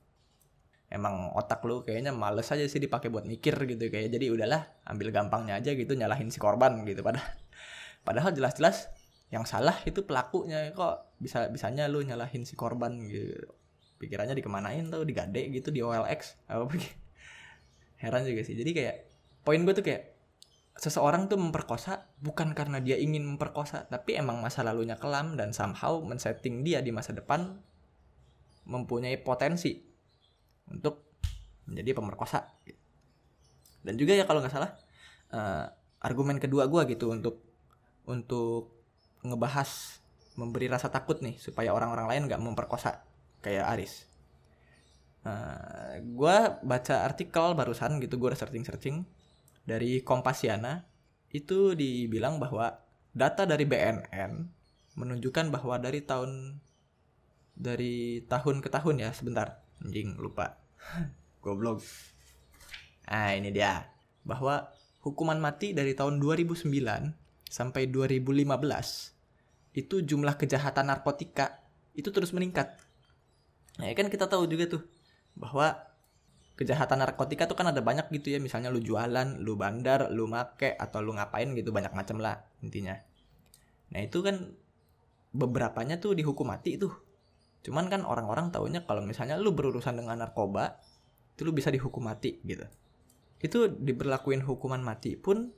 emang 0.89 1.29
otak 1.37 1.61
lu 1.69 1.85
kayaknya 1.85 2.09
males 2.09 2.49
aja 2.49 2.65
sih 2.65 2.81
dipakai 2.81 3.13
buat 3.13 3.23
mikir 3.23 3.53
gitu 3.69 3.93
kayak 3.93 4.09
jadi 4.09 4.33
udahlah 4.33 4.65
ambil 4.89 5.13
gampangnya 5.13 5.61
aja 5.61 5.77
gitu 5.77 5.93
nyalahin 5.93 6.33
si 6.33 6.41
korban 6.41 6.81
gitu. 6.85 7.05
Pada 7.05 7.21
padahal 8.01 8.33
jelas-jelas 8.33 8.89
yang 9.29 9.45
salah 9.45 9.77
itu 9.85 10.01
pelakunya. 10.01 10.73
Kok 10.73 11.21
bisa 11.21 11.45
bisanya 11.53 11.85
lu 11.85 12.01
nyalahin 12.01 12.41
si 12.43 12.57
korban 12.57 12.97
gitu? 13.05 13.53
Pikirannya 14.01 14.33
dikemanain 14.33 14.89
tuh? 14.89 15.05
Digade 15.05 15.53
gitu? 15.53 15.69
Di 15.69 15.85
OLX 15.85 16.41
apa 16.49 16.65
begitu 16.65 16.89
heran 18.01 18.25
juga 18.25 18.41
sih. 18.41 18.57
Jadi 18.57 18.71
kayak 18.73 18.95
poin 19.45 19.61
gue 19.61 19.73
tuh 19.77 19.85
kayak 19.85 20.17
seseorang 20.79 21.27
tuh 21.27 21.35
memperkosa 21.35 22.07
bukan 22.23 22.55
karena 22.55 22.79
dia 22.79 22.95
ingin 22.95 23.27
memperkosa 23.27 23.91
tapi 23.91 24.15
emang 24.15 24.39
masa 24.39 24.63
lalunya 24.63 24.95
kelam 24.95 25.35
dan 25.35 25.51
somehow 25.51 25.99
men-setting 25.99 26.63
dia 26.63 26.79
di 26.79 26.95
masa 26.95 27.11
depan 27.11 27.59
mempunyai 28.63 29.19
potensi 29.19 29.88
untuk 30.69 31.09
menjadi 31.69 31.91
pemerkosa. 31.97 32.49
Dan 33.85 33.95
juga 33.95 34.17
ya 34.17 34.25
kalau 34.25 34.41
nggak 34.41 34.53
salah 34.53 34.71
uh, 35.33 35.65
argumen 36.01 36.41
kedua 36.41 36.67
gue 36.67 36.95
gitu 36.95 37.13
untuk 37.13 37.45
untuk 38.09 38.73
ngebahas 39.21 40.01
memberi 40.39 40.71
rasa 40.71 40.87
takut 40.87 41.19
nih 41.19 41.35
supaya 41.35 41.75
orang-orang 41.75 42.07
lain 42.07 42.23
nggak 42.31 42.41
memperkosa 42.41 43.03
kayak 43.43 43.67
Aris. 43.75 44.07
Uh, 45.19 45.29
eh, 45.29 45.93
gue 45.99 46.35
baca 46.63 46.95
artikel 47.03 47.51
barusan 47.53 47.99
gitu 47.99 48.15
gue 48.15 48.31
searching 48.35 48.63
searching 48.63 48.97
dari 49.67 49.99
Kompasiana. 50.01 50.87
Itu 51.29 51.77
dibilang 51.77 52.41
bahwa 52.41 52.73
data 53.13 53.45
dari 53.45 53.67
BNN 53.67 54.31
menunjukkan 54.97 55.53
bahwa 55.53 55.77
dari 55.77 56.01
tahun 56.01 56.57
dari 57.59 58.23
tahun 58.25 58.63
ke 58.63 58.69
tahun 58.71 58.95
ya 59.03 59.11
sebentar 59.11 59.59
anjing 59.83 60.15
lupa 60.19 60.58
goblok. 61.43 61.83
Ah 63.09 63.33
ini 63.33 63.49
dia. 63.49 63.89
Bahwa 64.23 64.69
hukuman 65.01 65.39
mati 65.39 65.71
dari 65.71 65.95
tahun 65.95 66.19
2009 66.19 66.69
sampai 67.49 67.89
2015 67.89 69.77
itu 69.77 69.95
jumlah 70.05 70.35
kejahatan 70.37 70.91
narkotika 70.91 71.61
itu 71.97 72.09
terus 72.13 72.35
meningkat. 72.35 72.77
Nah 73.81 73.89
ya 73.89 73.95
kan 73.95 74.11
kita 74.11 74.29
tahu 74.29 74.45
juga 74.45 74.69
tuh 74.77 74.83
bahwa 75.33 75.73
kejahatan 76.59 76.99
narkotika 76.99 77.47
tuh 77.47 77.55
kan 77.55 77.71
ada 77.71 77.79
banyak 77.79 78.11
gitu 78.11 78.35
ya. 78.35 78.39
Misalnya 78.43 78.69
lu 78.69 78.83
jualan 78.83 79.39
lu 79.39 79.55
bandar 79.55 80.11
lu 80.11 80.27
make 80.27 80.75
atau 80.75 80.99
lu 80.99 81.15
ngapain 81.15 81.49
gitu 81.55 81.71
banyak 81.71 81.95
macam 81.95 82.19
lah 82.19 82.43
intinya. 82.59 82.99
Nah 83.89 84.01
itu 84.03 84.21
kan 84.21 84.53
beberapanya 85.33 86.01
tuh 86.01 86.17
dihukum 86.17 86.49
mati 86.49 86.77
tuh 86.77 87.08
cuman 87.59 87.91
kan 87.91 88.01
orang-orang 88.07 88.49
taunya 88.55 88.83
kalau 88.87 89.03
misalnya 89.03 89.35
lu 89.35 89.51
berurusan 89.51 89.99
dengan 89.99 90.23
narkoba 90.23 90.79
itu 91.35 91.47
lu 91.47 91.55
bisa 91.55 91.71
dihukum 91.71 92.03
mati 92.03 92.39
gitu. 92.43 92.67
Itu 93.39 93.71
diberlakuin 93.71 94.43
hukuman 94.43 94.83
mati 94.83 95.15
pun 95.15 95.51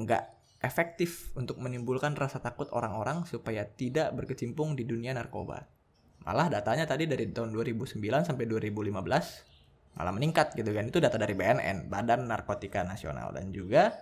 nggak 0.00 0.24
efektif 0.64 1.36
untuk 1.36 1.60
menimbulkan 1.60 2.16
rasa 2.16 2.40
takut 2.40 2.72
orang-orang 2.72 3.28
supaya 3.28 3.68
tidak 3.68 4.16
berkecimpung 4.16 4.72
di 4.72 4.88
dunia 4.88 5.12
narkoba. 5.12 5.68
Malah 6.24 6.48
datanya 6.48 6.88
tadi 6.88 7.04
dari 7.04 7.28
tahun 7.28 7.52
2009 7.52 8.00
sampai 8.24 8.44
2015 8.48 8.88
malah 9.94 10.12
meningkat 10.16 10.56
gitu 10.56 10.72
kan. 10.72 10.88
Itu 10.88 10.98
data 11.04 11.20
dari 11.20 11.36
BNN 11.36 11.92
Badan 11.92 12.24
Narkotika 12.24 12.80
Nasional. 12.80 13.36
Dan 13.36 13.52
juga 13.52 13.92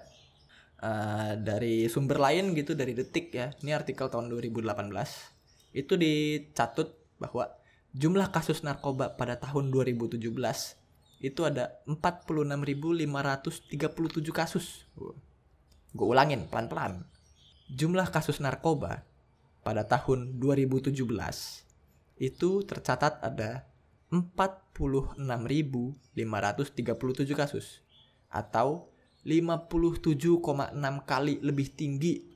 uh, 0.78 1.34
dari 1.34 1.90
sumber 1.90 2.22
lain 2.22 2.54
gitu 2.54 2.78
dari 2.78 2.94
detik 2.94 3.34
ya. 3.34 3.50
Ini 3.58 3.74
artikel 3.74 4.06
tahun 4.06 4.30
2018 4.30 4.70
itu 5.72 5.96
dicatut 5.96 6.92
bahwa 7.16 7.48
jumlah 7.96 8.28
kasus 8.32 8.64
narkoba 8.64 9.16
pada 9.16 9.36
tahun 9.40 9.72
2017 9.72 10.20
itu 11.22 11.46
ada 11.46 11.78
46.537 11.86 14.34
kasus. 14.34 14.90
Gue 15.92 16.08
ulangin 16.08 16.48
pelan-pelan. 16.50 17.06
Jumlah 17.72 18.10
kasus 18.10 18.42
narkoba 18.42 19.06
pada 19.62 19.86
tahun 19.86 20.42
2017 20.42 20.98
itu 22.18 22.50
tercatat 22.66 23.22
ada 23.22 23.70
46.537 24.10 26.18
kasus 27.32 27.80
atau 28.28 28.92
57,6 29.22 30.18
kali 31.06 31.38
lebih 31.40 31.70
tinggi 31.72 32.31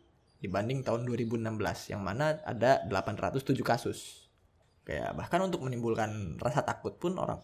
dibanding 0.46 0.86
tahun 0.86 1.02
2016 1.10 1.42
yang 1.90 2.02
mana 2.06 2.38
ada 2.46 2.86
807 2.86 3.58
kasus. 3.66 4.30
Kayak 4.86 5.18
bahkan 5.18 5.42
untuk 5.42 5.66
menimbulkan 5.66 6.38
rasa 6.38 6.62
takut 6.62 6.94
pun 7.02 7.18
orang 7.18 7.42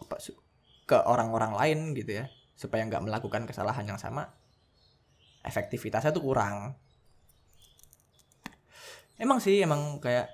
ke 0.87 0.94
orang-orang 0.94 1.59
lain 1.59 1.78
gitu 1.99 2.23
ya 2.23 2.30
supaya 2.54 2.87
nggak 2.87 3.02
melakukan 3.02 3.42
kesalahan 3.50 3.82
yang 3.82 3.99
sama 3.99 4.30
efektivitasnya 5.42 6.14
tuh 6.14 6.23
kurang. 6.23 6.78
Emang 9.18 9.38
sih 9.38 9.62
emang 9.62 9.99
kayak 10.02 10.30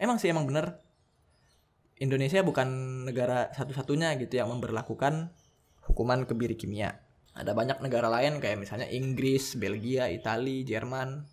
emang 0.00 0.18
sih 0.18 0.32
emang 0.32 0.48
bener 0.48 0.80
Indonesia 2.02 2.42
bukan 2.42 2.68
negara 3.06 3.54
satu-satunya 3.54 4.18
gitu 4.18 4.42
yang 4.42 4.50
memperlakukan 4.50 5.30
hukuman 5.86 6.26
kebiri 6.26 6.58
kimia. 6.58 6.98
Ada 7.32 7.56
banyak 7.56 7.80
negara 7.80 8.12
lain 8.12 8.42
kayak 8.42 8.60
misalnya 8.60 8.90
Inggris, 8.90 9.56
Belgia, 9.56 10.10
Italia, 10.10 10.66
Jerman, 10.66 11.24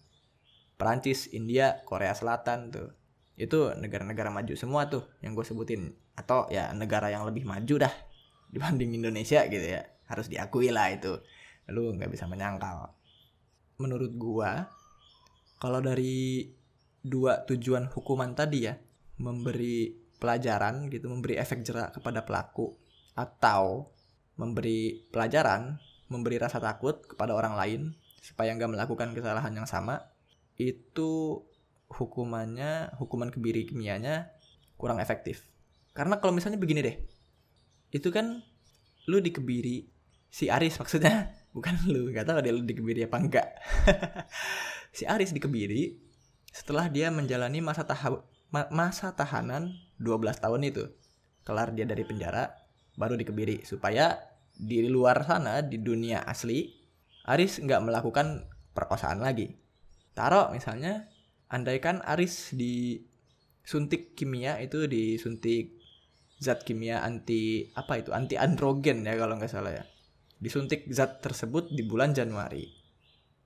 Perancis, 0.79 1.27
India, 1.36 1.83
Korea 1.83 2.15
Selatan 2.15 2.71
tuh. 2.71 2.95
Itu 3.36 3.75
negara-negara 3.75 4.31
maju 4.31 4.55
semua 4.55 4.88
tuh 4.88 5.03
yang 5.19 5.36
gue 5.36 5.43
sebutin. 5.43 5.91
Atau 6.15 6.48
ya 6.48 6.71
negara 6.71 7.12
yang 7.12 7.27
lebih 7.27 7.43
maju 7.43 7.83
dah 7.83 7.91
dibanding 8.55 8.95
Indonesia 8.95 9.43
gitu 9.51 9.67
ya. 9.75 9.83
Harus 10.07 10.31
diakui 10.31 10.71
lah 10.71 10.88
itu. 10.95 11.19
Lu 11.67 11.91
nggak 11.91 12.07
bisa 12.07 12.31
menyangkal. 12.31 12.95
Menurut 13.83 14.15
gua, 14.15 14.71
kalau 15.59 15.83
dari 15.83 16.48
dua 17.00 17.43
tujuan 17.43 17.91
hukuman 17.91 18.31
tadi 18.36 18.67
ya, 18.67 18.75
memberi 19.19 19.91
pelajaran 20.19 20.91
gitu 20.91 21.07
memberi 21.07 21.39
efek 21.39 21.63
jerak 21.63 21.95
kepada 21.95 22.27
pelaku 22.27 22.75
atau 23.15 23.88
memberi 24.36 25.07
pelajaran 25.12 25.79
memberi 26.12 26.36
rasa 26.39 26.59
takut 26.59 27.00
kepada 27.07 27.36
orang 27.36 27.55
lain 27.55 27.81
supaya 28.19 28.51
nggak 28.51 28.71
melakukan 28.75 29.15
kesalahan 29.15 29.55
yang 29.55 29.67
sama 29.67 30.12
itu 30.60 31.39
hukumannya 31.88 32.94
hukuman 33.00 33.32
kebiri 33.32 33.63
kimianya 33.66 34.30
kurang 34.75 35.00
efektif. 35.00 35.48
Karena 35.96 36.20
kalau 36.20 36.36
misalnya 36.36 36.60
begini 36.60 36.84
deh 36.84 36.96
itu 37.89 38.13
kan 38.13 38.44
lu 39.10 39.18
dikebiri 39.18 39.89
si 40.30 40.51
Aris 40.51 40.78
maksudnya 40.84 41.34
bukan 41.56 41.74
lu 41.89 42.13
nggak 42.13 42.28
tahu 42.30 42.38
dia 42.46 42.54
lu 42.54 42.62
dikebiri 42.62 43.10
apa 43.10 43.18
enggak 43.18 43.48
si 44.98 45.10
Aris 45.10 45.34
dikebiri 45.34 45.98
setelah 46.54 46.86
dia 46.86 47.10
menjalani 47.10 47.66
masa 47.66 47.89
tahap 47.89 48.30
masa 48.51 49.16
tahanan 49.16 49.74
12 49.98 50.44
tahun 50.44 50.62
itu. 50.68 50.86
Kelar 51.48 51.74
dia 51.74 51.88
dari 51.88 52.06
penjara 52.06 52.54
baru 52.94 53.18
dikebiri 53.18 53.66
supaya 53.66 54.22
di 54.54 54.86
luar 54.86 55.24
sana 55.24 55.63
di 55.63 55.80
dunia 55.80 56.28
asli 56.28 56.68
Aris 57.25 57.63
nggak 57.63 57.80
melakukan 57.80 58.44
perkosaan 58.75 59.24
lagi 59.24 59.56
taruh 60.18 60.51
misalnya 60.54 61.10
andaikan 61.50 62.01
Aris 62.06 62.54
disuntik 62.54 64.13
kimia 64.13 64.62
itu 64.62 64.86
disuntik 64.86 65.80
zat 66.39 66.63
kimia 66.63 67.04
anti 67.04 67.68
apa 67.75 68.00
itu 68.00 68.16
anti 68.16 68.39
androgen 68.39 69.04
ya 69.04 69.20
kalau 69.20 69.36
nggak 69.36 69.51
salah 69.51 69.75
ya. 69.75 69.84
Disuntik 70.39 70.88
zat 70.88 71.20
tersebut 71.20 71.68
di 71.68 71.84
bulan 71.84 72.16
Januari. 72.16 72.63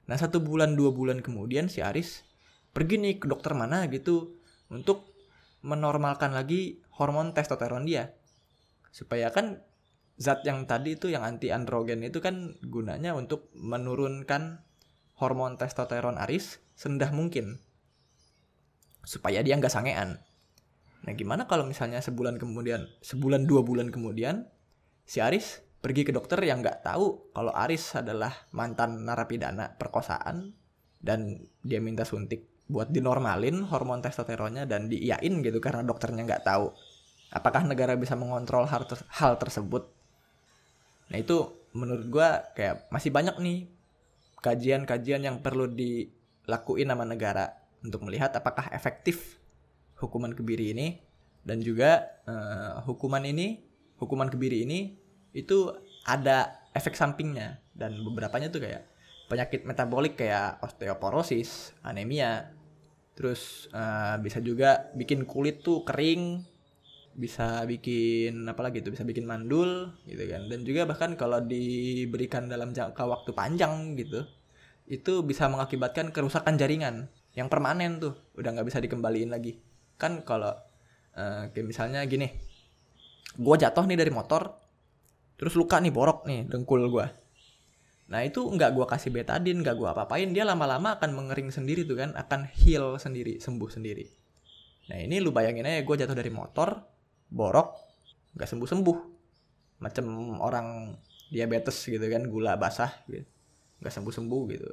Nah 0.05 0.19
satu 0.19 0.43
bulan 0.43 0.77
dua 0.77 0.93
bulan 0.93 1.25
kemudian 1.25 1.71
si 1.71 1.81
Aris 1.81 2.21
pergi 2.69 3.01
nih 3.01 3.17
ke 3.17 3.25
dokter 3.25 3.57
mana 3.57 3.89
gitu 3.89 4.37
untuk 4.69 5.09
menormalkan 5.65 6.35
lagi 6.35 6.83
hormon 6.93 7.33
testosteron 7.33 7.87
dia. 7.89 8.13
Supaya 8.93 9.33
kan 9.33 9.63
zat 10.21 10.45
yang 10.45 10.69
tadi 10.69 10.93
itu 10.93 11.09
yang 11.09 11.25
anti 11.25 11.49
androgen 11.49 12.05
itu 12.05 12.21
kan 12.21 12.53
gunanya 12.61 13.17
untuk 13.17 13.49
menurunkan 13.57 14.61
hormon 15.23 15.55
testosteron 15.55 16.19
Aris 16.19 16.59
sendah 16.75 17.07
mungkin. 17.15 17.63
Supaya 19.07 19.39
dia 19.39 19.55
nggak 19.55 19.71
sangean. 19.71 20.19
Nah 21.03 21.13
gimana 21.15 21.47
kalau 21.47 21.63
misalnya 21.63 22.03
sebulan 22.03 22.35
kemudian, 22.35 22.91
sebulan 22.99 23.47
dua 23.47 23.63
bulan 23.63 23.87
kemudian 23.87 24.51
si 25.07 25.23
Aris 25.23 25.63
pergi 25.83 26.07
ke 26.07 26.11
dokter 26.15 26.39
yang 26.43 26.63
nggak 26.63 26.83
tahu 26.83 27.35
kalau 27.35 27.51
Aris 27.51 27.99
adalah 27.99 28.31
mantan 28.55 29.03
narapidana 29.03 29.75
perkosaan 29.75 30.55
dan 31.03 31.43
dia 31.59 31.83
minta 31.83 32.07
suntik 32.07 32.47
buat 32.71 32.87
dinormalin 32.87 33.67
hormon 33.67 33.99
testosteronnya 33.99 34.63
dan 34.63 34.87
diiyain 34.87 35.43
gitu 35.43 35.59
karena 35.59 35.83
dokternya 35.83 36.23
nggak 36.23 36.47
tahu. 36.47 36.71
Apakah 37.35 37.67
negara 37.67 37.99
bisa 37.99 38.15
mengontrol 38.15 38.63
hal, 38.63 38.87
hal 39.11 39.35
tersebut? 39.35 39.91
Nah 41.11 41.17
itu 41.19 41.67
menurut 41.75 42.07
gue 42.07 42.29
kayak 42.55 42.87
masih 42.87 43.11
banyak 43.11 43.35
nih 43.43 43.67
kajian-kajian 44.43 45.23
yang 45.23 45.39
perlu 45.39 45.71
dilakuin 45.71 46.91
sama 46.91 47.07
negara 47.07 47.55
untuk 47.79 48.03
melihat 48.03 48.35
apakah 48.35 48.67
efektif 48.75 49.39
hukuman 49.95 50.35
kebiri 50.35 50.75
ini 50.75 50.99
dan 51.47 51.63
juga 51.63 52.03
uh, 52.27 52.83
hukuman 52.83 53.23
ini 53.23 53.63
hukuman 53.95 54.27
kebiri 54.27 54.67
ini 54.67 54.99
itu 55.31 55.71
ada 56.03 56.67
efek 56.75 56.99
sampingnya 56.99 57.63
dan 57.71 57.95
beberapanya 58.03 58.51
tuh 58.51 58.59
kayak 58.59 58.83
penyakit 59.31 59.63
metabolik 59.63 60.19
kayak 60.19 60.59
osteoporosis, 60.61 61.73
anemia, 61.81 62.53
terus 63.15 63.71
uh, 63.73 64.19
bisa 64.19 64.43
juga 64.43 64.91
bikin 64.93 65.25
kulit 65.25 65.63
tuh 65.63 65.81
kering, 65.87 66.43
bisa 67.13 67.61
bikin 67.69 68.45
apa 68.49 68.61
lagi 68.65 68.81
tuh 68.81 68.93
bisa 68.93 69.05
bikin 69.05 69.25
mandul 69.25 69.93
gitu 70.09 70.23
kan. 70.29 70.49
Dan 70.49 70.65
juga 70.65 70.89
bahkan 70.89 71.13
kalau 71.13 71.39
diberikan 71.41 72.49
dalam 72.49 72.73
jangka 72.73 73.03
waktu 73.05 73.31
panjang 73.31 73.97
gitu 73.97 74.25
itu 74.83 75.23
bisa 75.23 75.47
mengakibatkan 75.47 76.11
kerusakan 76.11 76.59
jaringan 76.59 77.07
yang 77.37 77.47
permanen 77.47 78.01
tuh. 78.01 78.13
Udah 78.35 78.53
nggak 78.53 78.67
bisa 78.67 78.83
dikembaliin 78.83 79.31
lagi. 79.31 79.57
Kan 79.97 80.25
kalau 80.25 80.51
uh, 81.15 81.49
kayak 81.53 81.65
misalnya 81.65 82.01
gini 82.05 82.29
gue 83.33 83.55
jatuh 83.57 83.89
nih 83.89 83.97
dari 83.97 84.13
motor 84.13 84.61
terus 85.41 85.57
luka 85.57 85.81
nih 85.81 85.89
borok 85.89 86.29
nih 86.29 86.45
dengkul 86.45 86.85
gue 86.85 87.23
Nah 88.13 88.21
itu 88.21 88.45
nggak 88.45 88.77
gue 88.77 88.85
kasih 88.85 89.09
betadin, 89.09 89.63
nggak 89.63 89.73
gue 89.73 89.89
apa-apain, 89.89 90.29
dia 90.29 90.45
lama-lama 90.45 91.01
akan 91.01 91.17
mengering 91.17 91.49
sendiri 91.49 91.81
tuh 91.81 91.97
kan, 91.97 92.13
akan 92.13 92.45
heal 92.61 92.99
sendiri, 93.01 93.41
sembuh 93.41 93.69
sendiri. 93.71 94.05
Nah 94.91 95.01
ini 95.01 95.17
lu 95.17 95.33
bayangin 95.33 95.65
aja 95.65 95.81
gue 95.81 95.95
jatuh 95.97 96.13
dari 96.13 96.29
motor, 96.29 96.77
borok, 97.33 97.73
nggak 98.37 98.45
sembuh-sembuh. 98.45 98.97
Macam 99.81 100.05
orang 100.39 100.93
diabetes 101.33 101.81
gitu 101.89 102.05
kan, 102.05 102.29
gula 102.29 102.53
basah 102.55 102.93
gitu. 103.09 103.25
Nggak 103.81 103.93
sembuh-sembuh 103.93 104.43
gitu. 104.53 104.69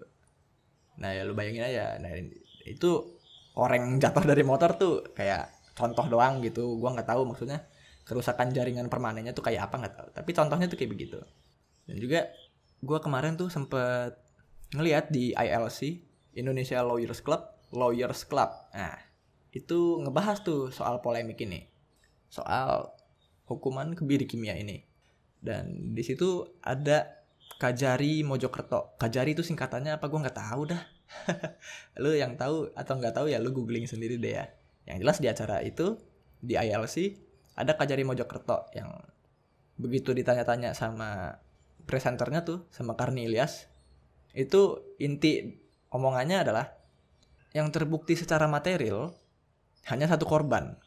Nah 1.01 1.17
ya 1.17 1.25
lu 1.25 1.33
bayangin 1.33 1.65
aja, 1.65 1.97
nah 1.97 2.13
itu 2.69 2.91
orang 3.57 3.97
jatuh 3.97 4.25
dari 4.29 4.45
motor 4.45 4.77
tuh 4.77 4.95
kayak 5.17 5.73
contoh 5.73 6.05
doang 6.13 6.45
gitu, 6.45 6.77
gue 6.77 6.91
nggak 6.93 7.09
tahu 7.09 7.25
maksudnya 7.25 7.65
kerusakan 8.05 8.53
jaringan 8.53 8.93
permanennya 8.93 9.33
tuh 9.33 9.41
kayak 9.41 9.73
apa 9.73 9.75
nggak 9.81 9.95
tahu. 9.97 10.09
Tapi 10.13 10.31
contohnya 10.37 10.67
tuh 10.69 10.77
kayak 10.77 10.93
begitu. 10.93 11.19
Dan 11.89 11.97
juga 11.97 12.29
gue 12.81 12.99
kemarin 13.01 13.37
tuh 13.37 13.49
sempet 13.49 14.17
ngeliat 14.73 15.13
di 15.13 15.37
ILC 15.37 16.01
Indonesia 16.39 16.81
Lawyers 16.81 17.21
Club 17.21 17.43
Lawyers 17.75 18.25
Club 18.25 18.51
nah 18.73 18.97
itu 19.51 19.99
ngebahas 20.01 20.41
tuh 20.47 20.71
soal 20.71 21.03
polemik 21.03 21.43
ini 21.43 21.67
soal 22.31 22.95
hukuman 23.51 23.93
kebiri 23.99 24.25
kimia 24.25 24.55
ini. 24.55 24.87
Dan 25.43 25.93
di 25.93 26.03
situ 26.07 26.47
ada 26.63 27.21
Kajari 27.59 28.23
Mojokerto. 28.23 28.97
Kajari 28.97 29.35
itu 29.35 29.43
singkatannya 29.43 29.99
apa? 29.99 30.07
Gue 30.07 30.23
nggak 30.23 30.39
tahu 30.39 30.71
dah. 30.71 30.83
Lu 32.03 32.15
yang 32.15 32.39
tahu 32.39 32.71
atau 32.73 32.95
nggak 32.97 33.15
tahu 33.19 33.27
ya 33.27 33.43
lu 33.43 33.51
googling 33.51 33.85
sendiri 33.91 34.17
deh 34.17 34.39
ya. 34.39 34.47
Yang 34.87 34.97
jelas 35.03 35.19
di 35.19 35.27
acara 35.29 35.57
itu 35.61 35.99
di 36.41 36.55
ILC 36.57 37.19
ada 37.59 37.77
Kajari 37.77 38.07
Mojokerto 38.07 38.71
yang 38.73 38.89
begitu 39.77 40.15
ditanya-tanya 40.15 40.73
sama 40.73 41.41
presenternya 41.85 42.45
tuh 42.45 42.69
sama 42.71 42.95
Karni 42.95 43.27
Ilyas 43.27 43.67
itu 44.37 44.95
inti 45.01 45.59
omongannya 45.91 46.47
adalah 46.47 46.71
yang 47.51 47.69
terbukti 47.75 48.15
secara 48.15 48.47
material 48.47 49.11
hanya 49.91 50.07
satu 50.07 50.29
korban. 50.29 50.79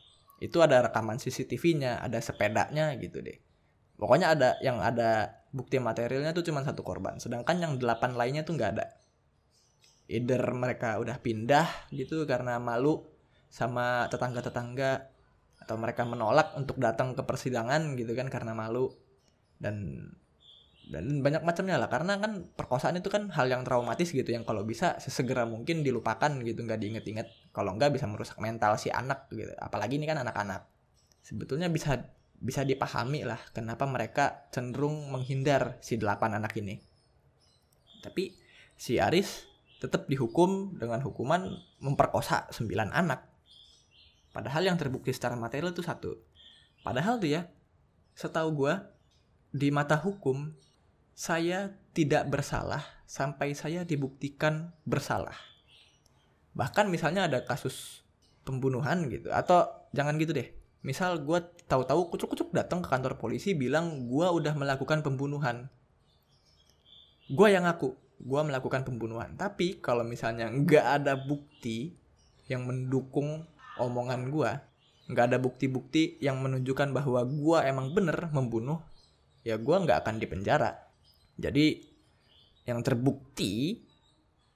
Itu 0.44 0.60
ada 0.60 0.84
rekaman 0.84 1.16
CCTV-nya, 1.24 2.04
ada 2.04 2.20
sepedanya 2.20 2.92
gitu 3.00 3.24
deh. 3.24 3.40
Pokoknya 3.96 4.36
ada 4.36 4.50
yang 4.60 4.84
ada 4.84 5.40
bukti 5.56 5.80
materialnya 5.80 6.36
tuh 6.36 6.44
cuma 6.44 6.60
satu 6.68 6.84
korban. 6.84 7.16
Sedangkan 7.16 7.64
yang 7.64 7.80
delapan 7.80 8.12
lainnya 8.20 8.44
tuh 8.44 8.60
nggak 8.60 8.72
ada. 8.76 8.92
Either 10.12 10.44
mereka 10.52 11.00
udah 11.00 11.16
pindah 11.24 11.88
gitu 11.96 12.28
karena 12.28 12.60
malu 12.60 13.08
sama 13.48 14.12
tetangga-tetangga 14.12 15.08
atau 15.64 15.80
mereka 15.80 16.04
menolak 16.04 16.52
untuk 16.60 16.76
datang 16.76 17.16
ke 17.16 17.24
persidangan 17.24 17.96
gitu 17.96 18.12
kan 18.12 18.28
karena 18.28 18.52
malu 18.52 18.92
dan 19.64 20.04
dan 20.84 21.24
banyak 21.24 21.48
macamnya 21.48 21.80
lah 21.80 21.88
karena 21.88 22.20
kan 22.20 22.44
perkosaan 22.60 23.00
itu 23.00 23.08
kan 23.08 23.32
hal 23.32 23.48
yang 23.48 23.64
traumatis 23.64 24.12
gitu 24.12 24.28
yang 24.28 24.44
kalau 24.44 24.68
bisa 24.68 25.00
sesegera 25.00 25.48
mungkin 25.48 25.80
dilupakan 25.80 26.32
gitu 26.44 26.60
nggak 26.60 26.80
diinget-inget. 26.80 27.28
Kalau 27.56 27.72
nggak 27.80 27.96
bisa 27.96 28.04
merusak 28.12 28.36
mental 28.44 28.76
si 28.76 28.92
anak 28.92 29.32
gitu. 29.32 29.56
Apalagi 29.56 29.96
ini 29.96 30.04
kan 30.04 30.20
anak-anak. 30.20 30.68
Sebetulnya 31.24 31.72
bisa 31.72 32.04
bisa 32.36 32.68
dipahami 32.68 33.24
lah 33.24 33.40
kenapa 33.56 33.88
mereka 33.88 34.52
cenderung 34.52 35.08
menghindar 35.08 35.80
si 35.80 35.96
delapan 35.96 36.36
anak 36.36 36.52
ini. 36.60 36.76
Tapi 38.04 38.36
si 38.76 39.00
Aris 39.00 39.48
tetap 39.80 40.12
dihukum 40.12 40.76
dengan 40.76 41.00
hukuman 41.00 41.48
memperkosa 41.80 42.52
sembilan 42.52 42.92
anak. 42.92 43.20
Padahal 44.36 44.68
yang 44.68 44.76
terbukti 44.76 45.16
secara 45.16 45.40
material 45.40 45.72
itu 45.72 45.80
satu. 45.80 46.12
Padahal 46.84 47.24
tuh 47.24 47.32
ya 47.32 47.48
setahu 48.20 48.52
gue 48.52 48.74
di 49.54 49.72
mata 49.72 49.96
hukum 49.96 50.52
saya 51.14 51.78
tidak 51.94 52.30
bersalah 52.30 52.82
sampai 53.06 53.54
saya 53.54 53.86
dibuktikan 53.86 54.74
bersalah. 54.84 55.38
Bahkan 56.58 56.90
misalnya 56.90 57.30
ada 57.30 57.46
kasus 57.46 58.02
pembunuhan 58.42 59.10
gitu 59.10 59.30
atau 59.30 59.70
jangan 59.94 60.18
gitu 60.18 60.34
deh. 60.34 60.50
Misal 60.84 61.22
gue 61.24 61.40
tahu-tahu 61.70 62.12
kucuk-kucuk 62.12 62.52
datang 62.52 62.84
ke 62.84 62.92
kantor 62.92 63.16
polisi 63.16 63.56
bilang 63.56 64.10
gue 64.10 64.28
udah 64.28 64.58
melakukan 64.58 65.06
pembunuhan. 65.06 65.70
Gue 67.32 67.56
yang 67.56 67.64
ngaku 67.70 67.96
gue 68.24 68.42
melakukan 68.44 68.84
pembunuhan. 68.84 69.38
Tapi 69.38 69.80
kalau 69.80 70.04
misalnya 70.04 70.50
nggak 70.50 70.86
ada 71.02 71.14
bukti 71.16 71.96
yang 72.52 72.68
mendukung 72.68 73.48
omongan 73.80 74.28
gue, 74.28 74.52
nggak 75.14 75.26
ada 75.32 75.38
bukti-bukti 75.40 76.20
yang 76.20 76.44
menunjukkan 76.44 76.92
bahwa 76.92 77.24
gue 77.24 77.58
emang 77.64 77.96
bener 77.96 78.30
membunuh, 78.36 78.84
ya 79.48 79.56
gue 79.56 79.76
nggak 79.76 80.04
akan 80.04 80.20
dipenjara 80.20 80.83
jadi 81.40 81.82
yang 82.64 82.80
terbukti 82.86 83.84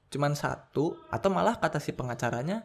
cuman 0.08 0.38
satu 0.38 0.96
atau 1.12 1.28
malah 1.28 1.60
kata 1.60 1.84
si 1.84 1.92
pengacaranya 1.92 2.64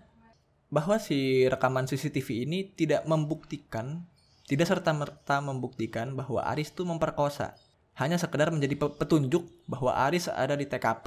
bahwa 0.70 0.96
si 1.02 1.44
rekaman 1.50 1.90
CCTV 1.90 2.46
ini 2.46 2.58
tidak 2.72 3.02
membuktikan 3.04 4.06
tidak 4.52 4.66
serta-merta 4.68 5.38
membuktikan 5.38 6.18
bahwa 6.18 6.42
Aris 6.42 6.74
itu 6.74 6.82
memperkosa. 6.82 7.54
Hanya 7.96 8.18
sekedar 8.18 8.50
menjadi 8.50 8.74
petunjuk 8.76 9.48
bahwa 9.64 9.94
Aris 10.08 10.26
ada 10.26 10.58
di 10.58 10.66
TKP. 10.66 11.06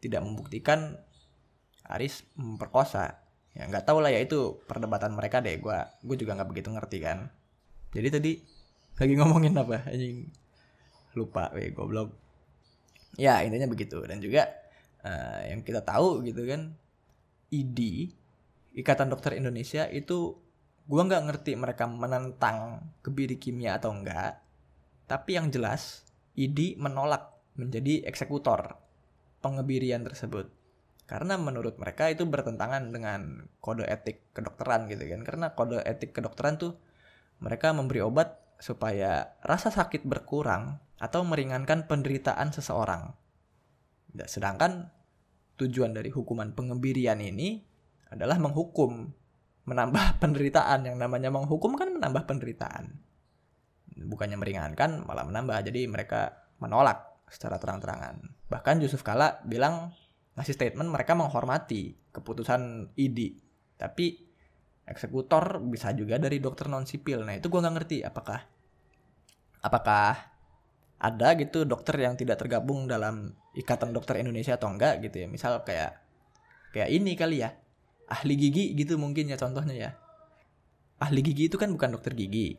Tidak 0.00 0.20
membuktikan 0.24 0.96
Aris 1.86 2.24
memperkosa. 2.34 3.22
Ya 3.54 3.70
nggak 3.70 3.88
tahu 3.88 4.02
lah 4.02 4.12
ya 4.12 4.18
itu 4.18 4.58
perdebatan 4.64 5.14
mereka 5.14 5.38
deh. 5.44 5.56
Gua 5.60 5.86
gue 6.00 6.16
juga 6.16 6.36
nggak 6.36 6.48
begitu 6.50 6.68
ngerti 6.72 6.98
kan. 7.04 7.30
Jadi 7.92 8.08
tadi 8.10 8.32
lagi 8.96 9.14
ngomongin 9.14 9.54
apa? 9.60 9.86
Lupa 11.16 11.50
weh 11.56 11.72
goblok. 11.72 12.12
Ya 13.16 13.40
intinya 13.42 13.66
begitu. 13.66 14.04
Dan 14.04 14.20
juga 14.20 14.46
uh, 15.02 15.40
yang 15.48 15.64
kita 15.64 15.80
tahu 15.82 16.22
gitu 16.22 16.44
kan 16.44 16.76
ID 17.50 18.12
Ikatan 18.76 19.08
Dokter 19.08 19.32
Indonesia 19.34 19.88
itu 19.88 20.36
gua 20.84 21.02
nggak 21.08 21.24
ngerti 21.32 21.52
mereka 21.56 21.88
menentang 21.88 22.84
kebiri 23.00 23.40
kimia 23.40 23.80
atau 23.80 23.90
enggak 23.90 24.46
tapi 25.06 25.38
yang 25.38 25.54
jelas 25.54 26.02
ID 26.34 26.76
menolak 26.82 27.30
menjadi 27.54 28.04
eksekutor 28.10 28.76
pengebirian 29.40 30.02
tersebut. 30.02 30.50
Karena 31.06 31.38
menurut 31.38 31.78
mereka 31.78 32.10
itu 32.10 32.26
bertentangan 32.26 32.90
dengan 32.90 33.46
kode 33.62 33.86
etik 33.86 34.34
kedokteran 34.34 34.90
gitu 34.90 35.06
kan. 35.06 35.22
Karena 35.22 35.46
kode 35.54 35.78
etik 35.86 36.10
kedokteran 36.10 36.58
tuh 36.58 36.74
mereka 37.38 37.70
memberi 37.70 38.02
obat 38.02 38.34
supaya 38.58 39.38
rasa 39.46 39.70
sakit 39.70 40.02
berkurang 40.02 40.82
atau 40.96 41.24
meringankan 41.24 41.84
penderitaan 41.84 42.52
seseorang. 42.52 43.12
Sedangkan 44.24 44.88
tujuan 45.60 45.92
dari 45.92 46.08
hukuman 46.08 46.56
pengebirian 46.56 47.20
ini 47.20 47.60
adalah 48.08 48.40
menghukum, 48.40 49.12
menambah 49.68 50.06
penderitaan. 50.22 50.88
Yang 50.88 50.96
namanya 50.96 51.28
menghukum 51.28 51.76
kan 51.76 51.92
menambah 51.92 52.24
penderitaan. 52.24 52.96
Bukannya 53.96 54.36
meringankan, 54.40 55.04
malah 55.04 55.24
menambah. 55.24 55.68
Jadi 55.68 55.88
mereka 55.88 56.52
menolak 56.60 57.24
secara 57.28 57.60
terang-terangan. 57.60 58.48
Bahkan 58.48 58.80
Yusuf 58.80 59.02
Kala 59.02 59.42
bilang 59.44 59.92
ngasih 60.36 60.52
statement 60.52 60.92
mereka 60.92 61.16
menghormati 61.16 61.96
keputusan 62.12 62.92
ID 62.92 63.40
tapi 63.80 64.20
eksekutor 64.84 65.64
bisa 65.64 65.96
juga 65.96 66.20
dari 66.20 66.38
dokter 66.38 66.68
non 66.68 66.84
sipil 66.84 67.24
nah 67.24 67.32
itu 67.32 67.48
gue 67.48 67.60
nggak 67.60 67.74
ngerti 67.80 67.96
apakah 68.04 68.44
apakah 69.64 70.35
ada 70.96 71.36
gitu 71.36 71.68
dokter 71.68 72.00
yang 72.00 72.16
tidak 72.16 72.40
tergabung 72.40 72.88
dalam 72.88 73.36
ikatan 73.52 73.92
dokter 73.92 74.20
Indonesia 74.20 74.56
atau 74.56 74.72
enggak 74.72 75.04
gitu 75.04 75.24
ya. 75.24 75.26
Misal 75.28 75.60
kayak 75.62 76.00
kayak 76.72 76.88
ini 76.92 77.12
kali 77.14 77.44
ya. 77.44 77.52
Ahli 78.06 78.38
gigi 78.38 78.72
gitu 78.78 78.96
mungkin 78.96 79.28
ya 79.28 79.36
contohnya 79.36 79.74
ya. 79.74 79.90
Ahli 81.02 81.20
gigi 81.20 81.52
itu 81.52 81.56
kan 81.60 81.68
bukan 81.74 81.96
dokter 81.98 82.16
gigi. 82.16 82.56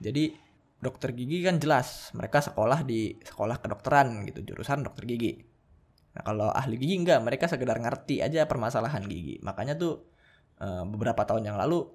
Jadi 0.00 0.32
dokter 0.80 1.12
gigi 1.12 1.44
kan 1.44 1.60
jelas 1.60 2.08
mereka 2.16 2.40
sekolah 2.40 2.88
di 2.88 3.12
sekolah 3.20 3.60
kedokteran 3.60 4.24
gitu 4.24 4.40
jurusan 4.40 4.80
dokter 4.80 5.04
gigi. 5.04 5.44
Nah 6.16 6.22
kalau 6.26 6.48
ahli 6.50 6.74
gigi 6.80 6.96
enggak, 6.98 7.20
mereka 7.22 7.46
sekedar 7.46 7.78
ngerti 7.78 8.24
aja 8.24 8.48
permasalahan 8.48 9.04
gigi. 9.06 9.38
Makanya 9.44 9.76
tuh 9.78 10.08
uh, 10.58 10.82
beberapa 10.88 11.22
tahun 11.22 11.52
yang 11.52 11.56
lalu 11.60 11.86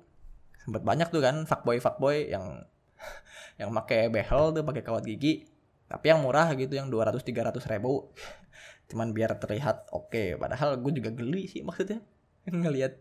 sempat 0.61 0.81
banyak 0.81 1.09
tuh 1.11 1.21
kan 1.21 1.35
fuckboy 1.43 1.77
fuckboy 1.81 2.31
yang 2.31 2.63
yang 3.59 3.69
pakai 3.75 4.07
behel 4.07 4.55
tuh 4.55 4.63
pakai 4.63 4.83
kawat 4.85 5.03
gigi, 5.03 5.49
tapi 5.85 6.09
yang 6.09 6.21
murah 6.25 6.49
gitu 6.57 6.73
yang 6.73 6.89
200 6.89 7.21
300 7.21 7.61
ribu. 7.69 8.09
Cuman 8.89 9.13
biar 9.13 9.37
terlihat 9.37 9.89
oke, 9.93 10.13
okay. 10.13 10.27
padahal 10.37 10.77
gue 10.81 10.91
juga 10.97 11.09
geli 11.13 11.49
sih 11.49 11.61
maksudnya. 11.61 12.01
Ngelihat. 12.49 12.97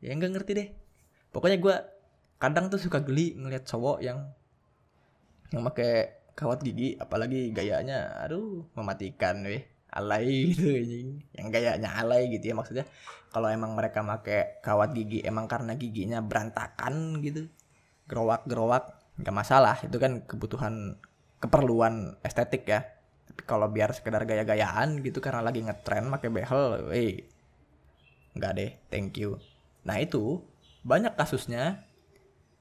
Ya 0.00 0.16
enggak 0.16 0.32
ngerti 0.32 0.52
deh. 0.56 0.68
Pokoknya 1.30 1.58
gue 1.60 1.76
kadang 2.40 2.72
tuh 2.72 2.80
suka 2.80 3.04
geli 3.04 3.36
ngelihat 3.36 3.68
cowok 3.68 4.00
yang 4.00 4.32
yang 5.52 5.60
pakai 5.68 6.24
kawat 6.32 6.64
gigi 6.64 6.96
apalagi 6.96 7.52
gayanya. 7.52 8.16
Aduh 8.24 8.64
mematikan 8.72 9.44
weh. 9.44 9.60
Alay 9.90 10.46
gitu 10.54 10.70
yang 11.34 11.50
gayanya 11.50 12.00
alay 12.00 12.32
gitu 12.32 12.52
ya 12.52 12.54
maksudnya. 12.56 12.88
Kalau 13.30 13.46
emang 13.52 13.76
mereka 13.76 14.00
make 14.00 14.62
kawat 14.64 14.96
gigi 14.96 15.20
emang 15.20 15.44
karena 15.46 15.76
giginya 15.76 16.24
berantakan 16.24 17.20
gitu. 17.20 17.44
Gerowak 18.08 18.48
gerowak 18.48 18.96
nggak 19.20 19.36
masalah. 19.36 19.76
Itu 19.84 20.00
kan 20.00 20.24
kebutuhan 20.24 20.96
keperluan 21.40 22.20
estetik 22.22 22.68
ya. 22.68 22.84
Tapi 23.26 23.42
kalau 23.48 23.66
biar 23.72 23.90
sekedar 23.96 24.22
gaya-gayaan 24.28 25.00
gitu 25.00 25.18
karena 25.18 25.40
lagi 25.40 25.64
ngetren 25.64 26.06
make 26.06 26.28
behel 26.28 26.92
eh 26.92 27.24
nggak 28.36 28.52
deh 28.54 28.70
thank 28.92 29.16
you. 29.16 29.40
Nah 29.88 29.98
itu 29.98 30.44
banyak 30.84 31.16
kasusnya 31.16 31.82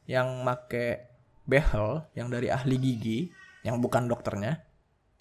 yang 0.10 0.42
make 0.42 1.06
behel 1.46 2.08
yang 2.18 2.32
dari 2.34 2.50
ahli 2.50 2.80
gigi 2.80 3.20
yang 3.62 3.84
bukan 3.84 4.08
dokternya 4.08 4.64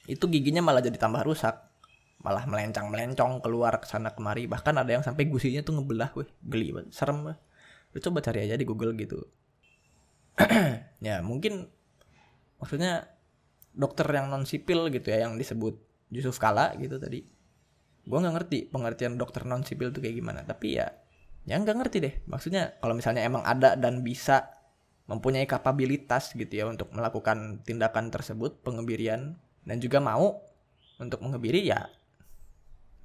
itu 0.08 0.24
giginya 0.30 0.64
malah 0.64 0.80
jadi 0.80 0.96
tambah 0.96 1.20
rusak. 1.26 1.68
Malah 2.18 2.50
melencang 2.50 2.90
melencong 2.90 3.38
keluar 3.38 3.78
ke 3.78 3.86
sana 3.86 4.10
kemari. 4.10 4.50
Bahkan 4.50 4.74
ada 4.74 4.90
yang 4.90 5.04
sampai 5.06 5.30
gusinya 5.30 5.62
tuh 5.62 5.78
ngebelah 5.78 6.10
weh 6.18 6.26
geli 6.42 6.74
banget 6.74 6.90
serem 6.96 7.22
weh 7.22 7.38
lu 7.94 7.98
coba 8.04 8.20
cari 8.20 8.44
aja 8.44 8.56
di 8.56 8.66
Google 8.68 8.94
gitu. 8.96 9.20
Ya 10.98 11.22
mungkin 11.22 11.70
maksudnya 12.58 13.06
dokter 13.74 14.06
yang 14.10 14.32
non 14.32 14.44
sipil 14.48 14.88
gitu 14.92 15.12
ya 15.12 15.28
yang 15.28 15.36
disebut 15.36 15.78
Yusuf 16.12 16.40
Kala 16.40 16.74
gitu 16.80 16.96
tadi. 16.96 17.24
Gue 18.08 18.18
nggak 18.18 18.34
ngerti 18.34 18.58
pengertian 18.72 19.20
dokter 19.20 19.44
non 19.44 19.64
sipil 19.64 19.92
tuh 19.92 20.00
kayak 20.00 20.16
gimana. 20.16 20.40
Tapi 20.44 20.80
ya 20.80 20.88
ya 21.44 21.56
nggak 21.56 21.76
ngerti 21.76 21.96
deh. 22.00 22.14
Maksudnya 22.28 22.76
kalau 22.80 22.96
misalnya 22.96 23.24
emang 23.24 23.44
ada 23.44 23.76
dan 23.76 24.04
bisa 24.04 24.52
mempunyai 25.08 25.48
kapabilitas 25.48 26.36
gitu 26.36 26.52
ya 26.52 26.68
untuk 26.68 26.92
melakukan 26.92 27.64
tindakan 27.64 28.12
tersebut 28.12 28.60
pengebirian 28.60 29.40
dan 29.64 29.76
juga 29.80 30.04
mau 30.04 30.44
untuk 31.00 31.24
mengebiri 31.24 31.64
ya 31.64 31.88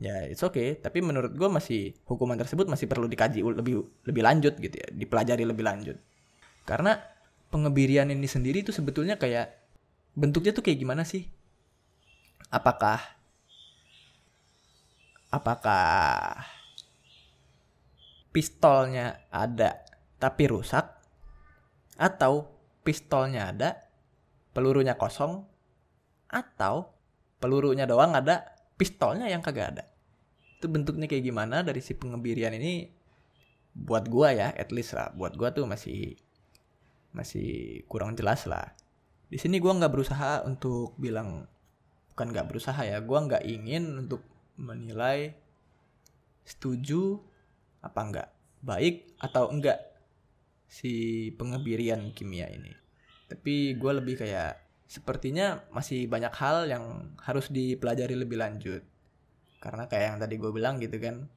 ya 0.04 0.28
it's 0.28 0.43
okay. 0.43 0.76
Tapi 0.76 0.99
menurut 0.99 1.32
gue 1.32 1.47
masih 1.47 1.95
hukuman 2.04 2.36
tersebut 2.36 2.67
masih 2.67 2.91
perlu 2.91 3.08
dikaji 3.08 3.39
lebih 3.39 3.88
lebih 4.04 4.23
lanjut 4.23 4.60
gitu 4.60 4.76
ya 4.76 4.88
dipelajari 4.91 5.47
lebih 5.47 5.63
lanjut. 5.63 5.95
Karena 6.67 6.99
pengebirian 7.47 8.12
ini 8.12 8.28
sendiri 8.28 8.67
itu 8.67 8.76
sebetulnya 8.76 9.15
kayak 9.15 9.62
bentuknya 10.13 10.54
tuh 10.54 10.62
kayak 10.62 10.80
gimana 10.80 11.04
sih? 11.06 11.26
Apakah 12.54 13.02
apakah 15.34 16.38
pistolnya 18.30 19.26
ada 19.34 19.82
tapi 20.21 20.45
rusak? 20.49 20.86
Atau 21.97 22.49
pistolnya 22.86 23.49
ada 23.49 23.69
pelurunya 24.54 24.93
kosong? 24.97 25.45
Atau 26.30 26.93
pelurunya 27.41 27.89
doang 27.89 28.13
ada 28.13 28.54
pistolnya 28.78 29.30
yang 29.30 29.41
kagak 29.41 29.78
ada? 29.78 29.86
Itu 30.58 30.69
bentuknya 30.69 31.10
kayak 31.10 31.26
gimana 31.26 31.65
dari 31.65 31.82
si 31.82 31.97
pengebirian 31.97 32.54
ini? 32.54 32.86
Buat 33.73 34.06
gua 34.06 34.30
ya 34.30 34.54
at 34.54 34.69
least 34.69 34.93
lah. 34.93 35.10
Buat 35.17 35.34
gua 35.34 35.49
tuh 35.49 35.65
masih 35.65 36.13
masih 37.13 37.82
kurang 37.89 38.17
jelas 38.17 38.45
lah 38.49 38.73
di 39.33 39.37
sini 39.41 39.57
gua 39.57 39.73
nggak 39.81 39.89
berusaha 39.89 40.45
untuk 40.45 40.93
bilang 41.01 41.49
bukan 42.13 42.27
nggak 42.29 42.45
berusaha 42.53 42.77
ya 42.85 43.01
gua 43.01 43.25
nggak 43.25 43.41
ingin 43.49 44.05
untuk 44.05 44.21
menilai 44.61 45.33
setuju 46.45 47.17
apa 47.81 47.99
enggak 48.05 48.29
baik 48.61 49.17
atau 49.17 49.49
enggak 49.49 49.93
si 50.73 51.29
pengebirian 51.37 52.09
kimia 52.17 52.49
ini. 52.49 52.73
Tapi 53.29 53.77
gue 53.77 53.91
lebih 53.93 54.17
kayak 54.17 54.57
sepertinya 54.89 55.61
masih 55.69 56.09
banyak 56.09 56.33
hal 56.33 56.65
yang 56.65 57.13
harus 57.21 57.53
dipelajari 57.53 58.17
lebih 58.17 58.41
lanjut. 58.41 58.81
Karena 59.61 59.85
kayak 59.85 60.05
yang 60.15 60.19
tadi 60.19 60.35
gue 60.41 60.51
bilang 60.51 60.81
gitu 60.81 60.97
kan 60.97 61.29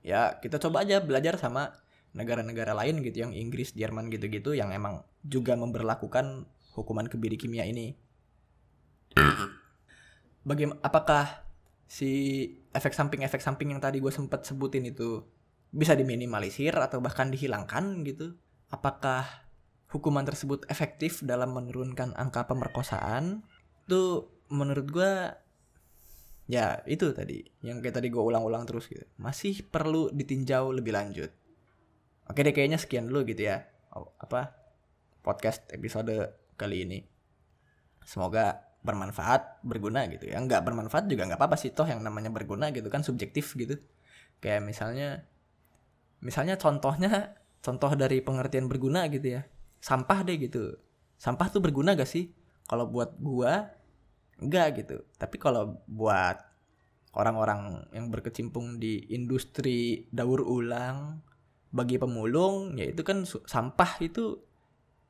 ya 0.00 0.40
kita 0.40 0.56
coba 0.56 0.82
aja 0.82 1.04
belajar 1.04 1.36
sama 1.36 1.76
negara-negara 2.16 2.72
lain 2.72 3.04
gitu 3.04 3.28
yang 3.28 3.32
Inggris 3.36 3.76
Jerman 3.76 4.08
gitu-gitu 4.10 4.56
yang 4.56 4.72
emang 4.72 5.04
juga 5.22 5.54
memperlakukan 5.54 6.48
hukuman 6.80 7.06
kebiri 7.06 7.36
kimia 7.36 7.68
ini. 7.68 7.92
Bagaimana 10.40 10.80
apakah 10.80 11.44
si 11.84 12.10
efek 12.72 12.96
samping 12.96 13.26
efek 13.26 13.44
samping 13.44 13.76
yang 13.76 13.82
tadi 13.82 14.00
gue 14.00 14.14
sempat 14.14 14.46
sebutin 14.48 14.88
itu 14.88 15.20
bisa 15.70 15.92
diminimalisir 15.94 16.72
atau 16.74 17.04
bahkan 17.04 17.28
dihilangkan 17.28 18.02
gitu? 18.08 18.34
Apakah 18.72 19.26
hukuman 19.90 20.22
tersebut 20.24 20.64
efektif 20.70 21.20
dalam 21.26 21.52
menurunkan 21.52 22.14
angka 22.16 22.46
pemerkosaan? 22.46 23.42
Itu 23.84 24.32
menurut 24.48 24.86
gue 24.88 25.12
ya 26.50 26.82
itu 26.90 27.14
tadi 27.14 27.46
yang 27.62 27.78
kayak 27.78 28.02
tadi 28.02 28.10
gue 28.10 28.22
ulang-ulang 28.22 28.66
terus 28.66 28.90
gitu. 28.90 29.06
Masih 29.18 29.62
perlu 29.66 30.10
ditinjau 30.10 30.74
lebih 30.74 30.94
lanjut. 30.94 31.30
Oke 32.30 32.46
deh 32.46 32.54
kayaknya 32.54 32.78
sekian 32.78 33.10
dulu 33.10 33.26
gitu 33.26 33.50
ya. 33.50 33.66
Oh, 33.90 34.14
apa? 34.22 34.54
Podcast 35.20 35.66
episode 35.74 36.39
kali 36.60 36.84
ini. 36.84 36.98
Semoga 38.04 38.60
bermanfaat 38.84 39.64
berguna 39.64 40.04
gitu 40.12 40.28
ya. 40.28 40.36
Nggak 40.36 40.60
bermanfaat 40.68 41.08
juga 41.08 41.24
nggak 41.24 41.40
apa-apa 41.40 41.56
sih 41.56 41.72
toh 41.72 41.88
yang 41.88 42.04
namanya 42.04 42.28
berguna 42.28 42.68
gitu 42.76 42.92
kan 42.92 43.00
subjektif 43.00 43.56
gitu. 43.56 43.80
Kayak 44.44 44.68
misalnya 44.68 45.24
misalnya 46.20 46.60
contohnya 46.60 47.40
contoh 47.64 47.92
dari 47.96 48.20
pengertian 48.20 48.68
berguna 48.68 49.08
gitu 49.08 49.40
ya. 49.40 49.42
Sampah 49.80 50.20
deh 50.28 50.36
gitu. 50.36 50.76
Sampah 51.16 51.48
tuh 51.48 51.60
berguna 51.64 51.96
gak 51.96 52.08
sih? 52.08 52.32
Kalau 52.68 52.88
buat 52.88 53.16
gua 53.20 53.68
enggak 54.40 54.84
gitu. 54.84 55.04
Tapi 55.16 55.36
kalau 55.36 55.80
buat 55.88 56.40
orang-orang 57.14 57.90
yang 57.90 58.08
berkecimpung 58.08 58.78
di 58.78 59.10
industri 59.10 60.06
daur 60.14 60.40
ulang 60.46 61.20
bagi 61.70 61.98
pemulung 61.98 62.74
ya 62.74 62.90
itu 62.90 63.02
kan 63.06 63.22
sampah 63.26 64.02
itu 64.02 64.42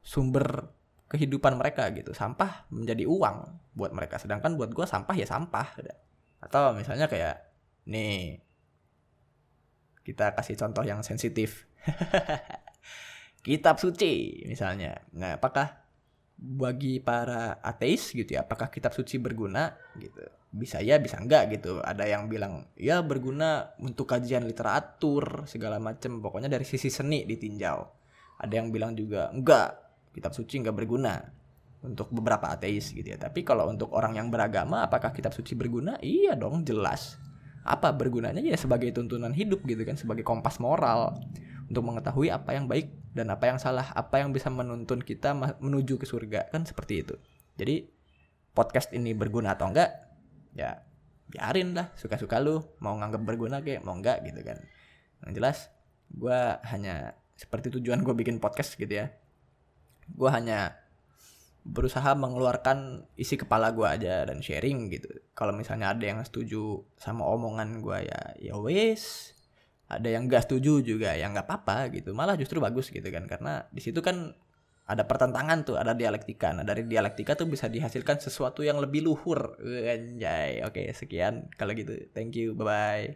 sumber 0.05 0.69
kehidupan 1.11 1.59
mereka 1.59 1.91
gitu. 1.91 2.15
Sampah 2.15 2.71
menjadi 2.71 3.05
uang 3.05 3.37
buat 3.75 3.91
mereka. 3.91 4.23
Sedangkan 4.23 4.55
buat 4.55 4.71
gue 4.71 4.87
sampah 4.87 5.17
ya 5.19 5.27
sampah. 5.27 5.67
Atau 6.39 6.79
misalnya 6.79 7.11
kayak 7.11 7.51
nih 7.91 8.39
kita 10.07 10.39
kasih 10.39 10.55
contoh 10.55 10.87
yang 10.87 11.03
sensitif. 11.03 11.67
Kitab 13.47 13.83
suci 13.83 14.47
misalnya. 14.47 15.03
Nah 15.19 15.35
apakah 15.35 15.83
bagi 16.41 17.05
para 17.05 17.61
ateis 17.61 18.17
gitu 18.17 18.33
ya 18.33 18.49
apakah 18.49 18.73
kitab 18.73 18.97
suci 18.97 19.21
berguna 19.21 19.77
gitu? 20.01 20.25
Bisa 20.49 20.81
ya 20.81 20.97
bisa 21.03 21.19
enggak 21.19 21.59
gitu. 21.59 21.83
Ada 21.83 22.07
yang 22.07 22.31
bilang 22.31 22.71
ya 22.79 23.03
berguna 23.03 23.75
untuk 23.83 24.07
kajian 24.09 24.47
literatur 24.47 25.45
segala 25.51 25.83
macem. 25.83 26.23
Pokoknya 26.23 26.47
dari 26.47 26.65
sisi 26.65 26.89
seni 26.89 27.27
ditinjau. 27.27 27.81
Ada 28.41 28.53
yang 28.63 28.73
bilang 28.73 28.97
juga 28.97 29.29
enggak 29.33 29.90
kitab 30.11 30.35
suci 30.35 30.61
enggak 30.61 30.77
berguna 30.77 31.23
untuk 31.81 32.13
beberapa 32.13 32.53
ateis 32.53 32.93
gitu 32.93 33.07
ya. 33.07 33.17
Tapi 33.17 33.41
kalau 33.41 33.69
untuk 33.69 33.93
orang 33.97 34.17
yang 34.17 34.29
beragama 34.29 34.85
apakah 34.85 35.15
kitab 35.17 35.33
suci 35.33 35.57
berguna? 35.57 35.97
Iya 36.05 36.37
dong 36.37 36.65
jelas. 36.65 37.17
Apa 37.65 37.93
bergunanya? 37.93 38.41
Ya 38.41 38.57
sebagai 38.57 38.93
tuntunan 38.93 39.33
hidup 39.33 39.65
gitu 39.65 39.81
kan 39.85 39.97
sebagai 39.97 40.25
kompas 40.25 40.61
moral 40.61 41.17
untuk 41.69 41.87
mengetahui 41.87 42.29
apa 42.29 42.57
yang 42.57 42.67
baik 42.69 42.93
dan 43.15 43.33
apa 43.33 43.49
yang 43.49 43.59
salah, 43.59 43.91
apa 43.97 44.21
yang 44.21 44.31
bisa 44.35 44.53
menuntun 44.53 45.01
kita 45.03 45.35
menuju 45.59 45.97
ke 45.97 46.07
surga 46.07 46.53
kan 46.53 46.67
seperti 46.69 47.07
itu. 47.07 47.15
Jadi 47.57 47.89
podcast 48.53 48.93
ini 48.93 49.17
berguna 49.17 49.57
atau 49.57 49.71
enggak? 49.71 49.91
Ya 50.53 50.85
biarin 51.31 51.79
lah 51.79 51.95
suka-suka 51.95 52.43
lu 52.43 52.59
mau 52.83 52.99
nganggap 52.99 53.23
berguna 53.23 53.63
kayak 53.63 53.87
mau 53.87 53.95
enggak 53.97 54.21
gitu 54.27 54.43
kan. 54.43 54.59
Yang 55.25 55.33
jelas 55.39 55.59
gue 56.11 56.41
hanya 56.75 57.15
seperti 57.39 57.71
tujuan 57.79 58.03
gue 58.03 58.13
bikin 58.13 58.43
podcast 58.43 58.75
gitu 58.75 58.91
ya 58.91 59.15
gue 60.15 60.31
hanya 60.31 60.77
berusaha 61.61 62.17
mengeluarkan 62.17 63.05
isi 63.21 63.37
kepala 63.37 63.71
gue 63.77 63.85
aja 63.85 64.25
dan 64.25 64.41
sharing 64.41 64.89
gitu 64.89 65.13
kalau 65.37 65.53
misalnya 65.53 65.93
ada 65.93 66.05
yang 66.09 66.25
setuju 66.25 66.81
sama 66.97 67.29
omongan 67.29 67.85
gue 67.85 67.99
ya 68.09 68.21
ya 68.41 68.55
wes 68.57 69.37
ada 69.91 70.09
yang 70.09 70.31
gak 70.31 70.49
setuju 70.49 70.81
juga 70.81 71.13
ya 71.13 71.29
nggak 71.29 71.45
apa-apa 71.45 71.93
gitu 71.93 72.17
malah 72.17 72.39
justru 72.39 72.63
bagus 72.63 72.89
gitu 72.89 73.05
kan 73.13 73.29
karena 73.29 73.69
di 73.75 73.83
situ 73.83 74.01
kan 74.01 74.33
ada 74.91 75.07
pertentangan 75.07 75.63
tuh, 75.63 75.79
ada 75.79 75.95
dialektika. 75.95 76.51
Nah, 76.51 76.67
dari 76.67 76.83
dialektika 76.83 77.39
tuh 77.39 77.47
bisa 77.47 77.71
dihasilkan 77.71 78.19
sesuatu 78.19 78.67
yang 78.67 78.83
lebih 78.83 79.07
luhur. 79.07 79.55
Anjay. 79.63 80.67
Oke, 80.67 80.91
sekian 80.91 81.47
kalau 81.55 81.79
gitu. 81.79 81.95
Thank 82.11 82.35
you. 82.35 82.59
Bye 82.59 82.67
bye. 82.67 83.11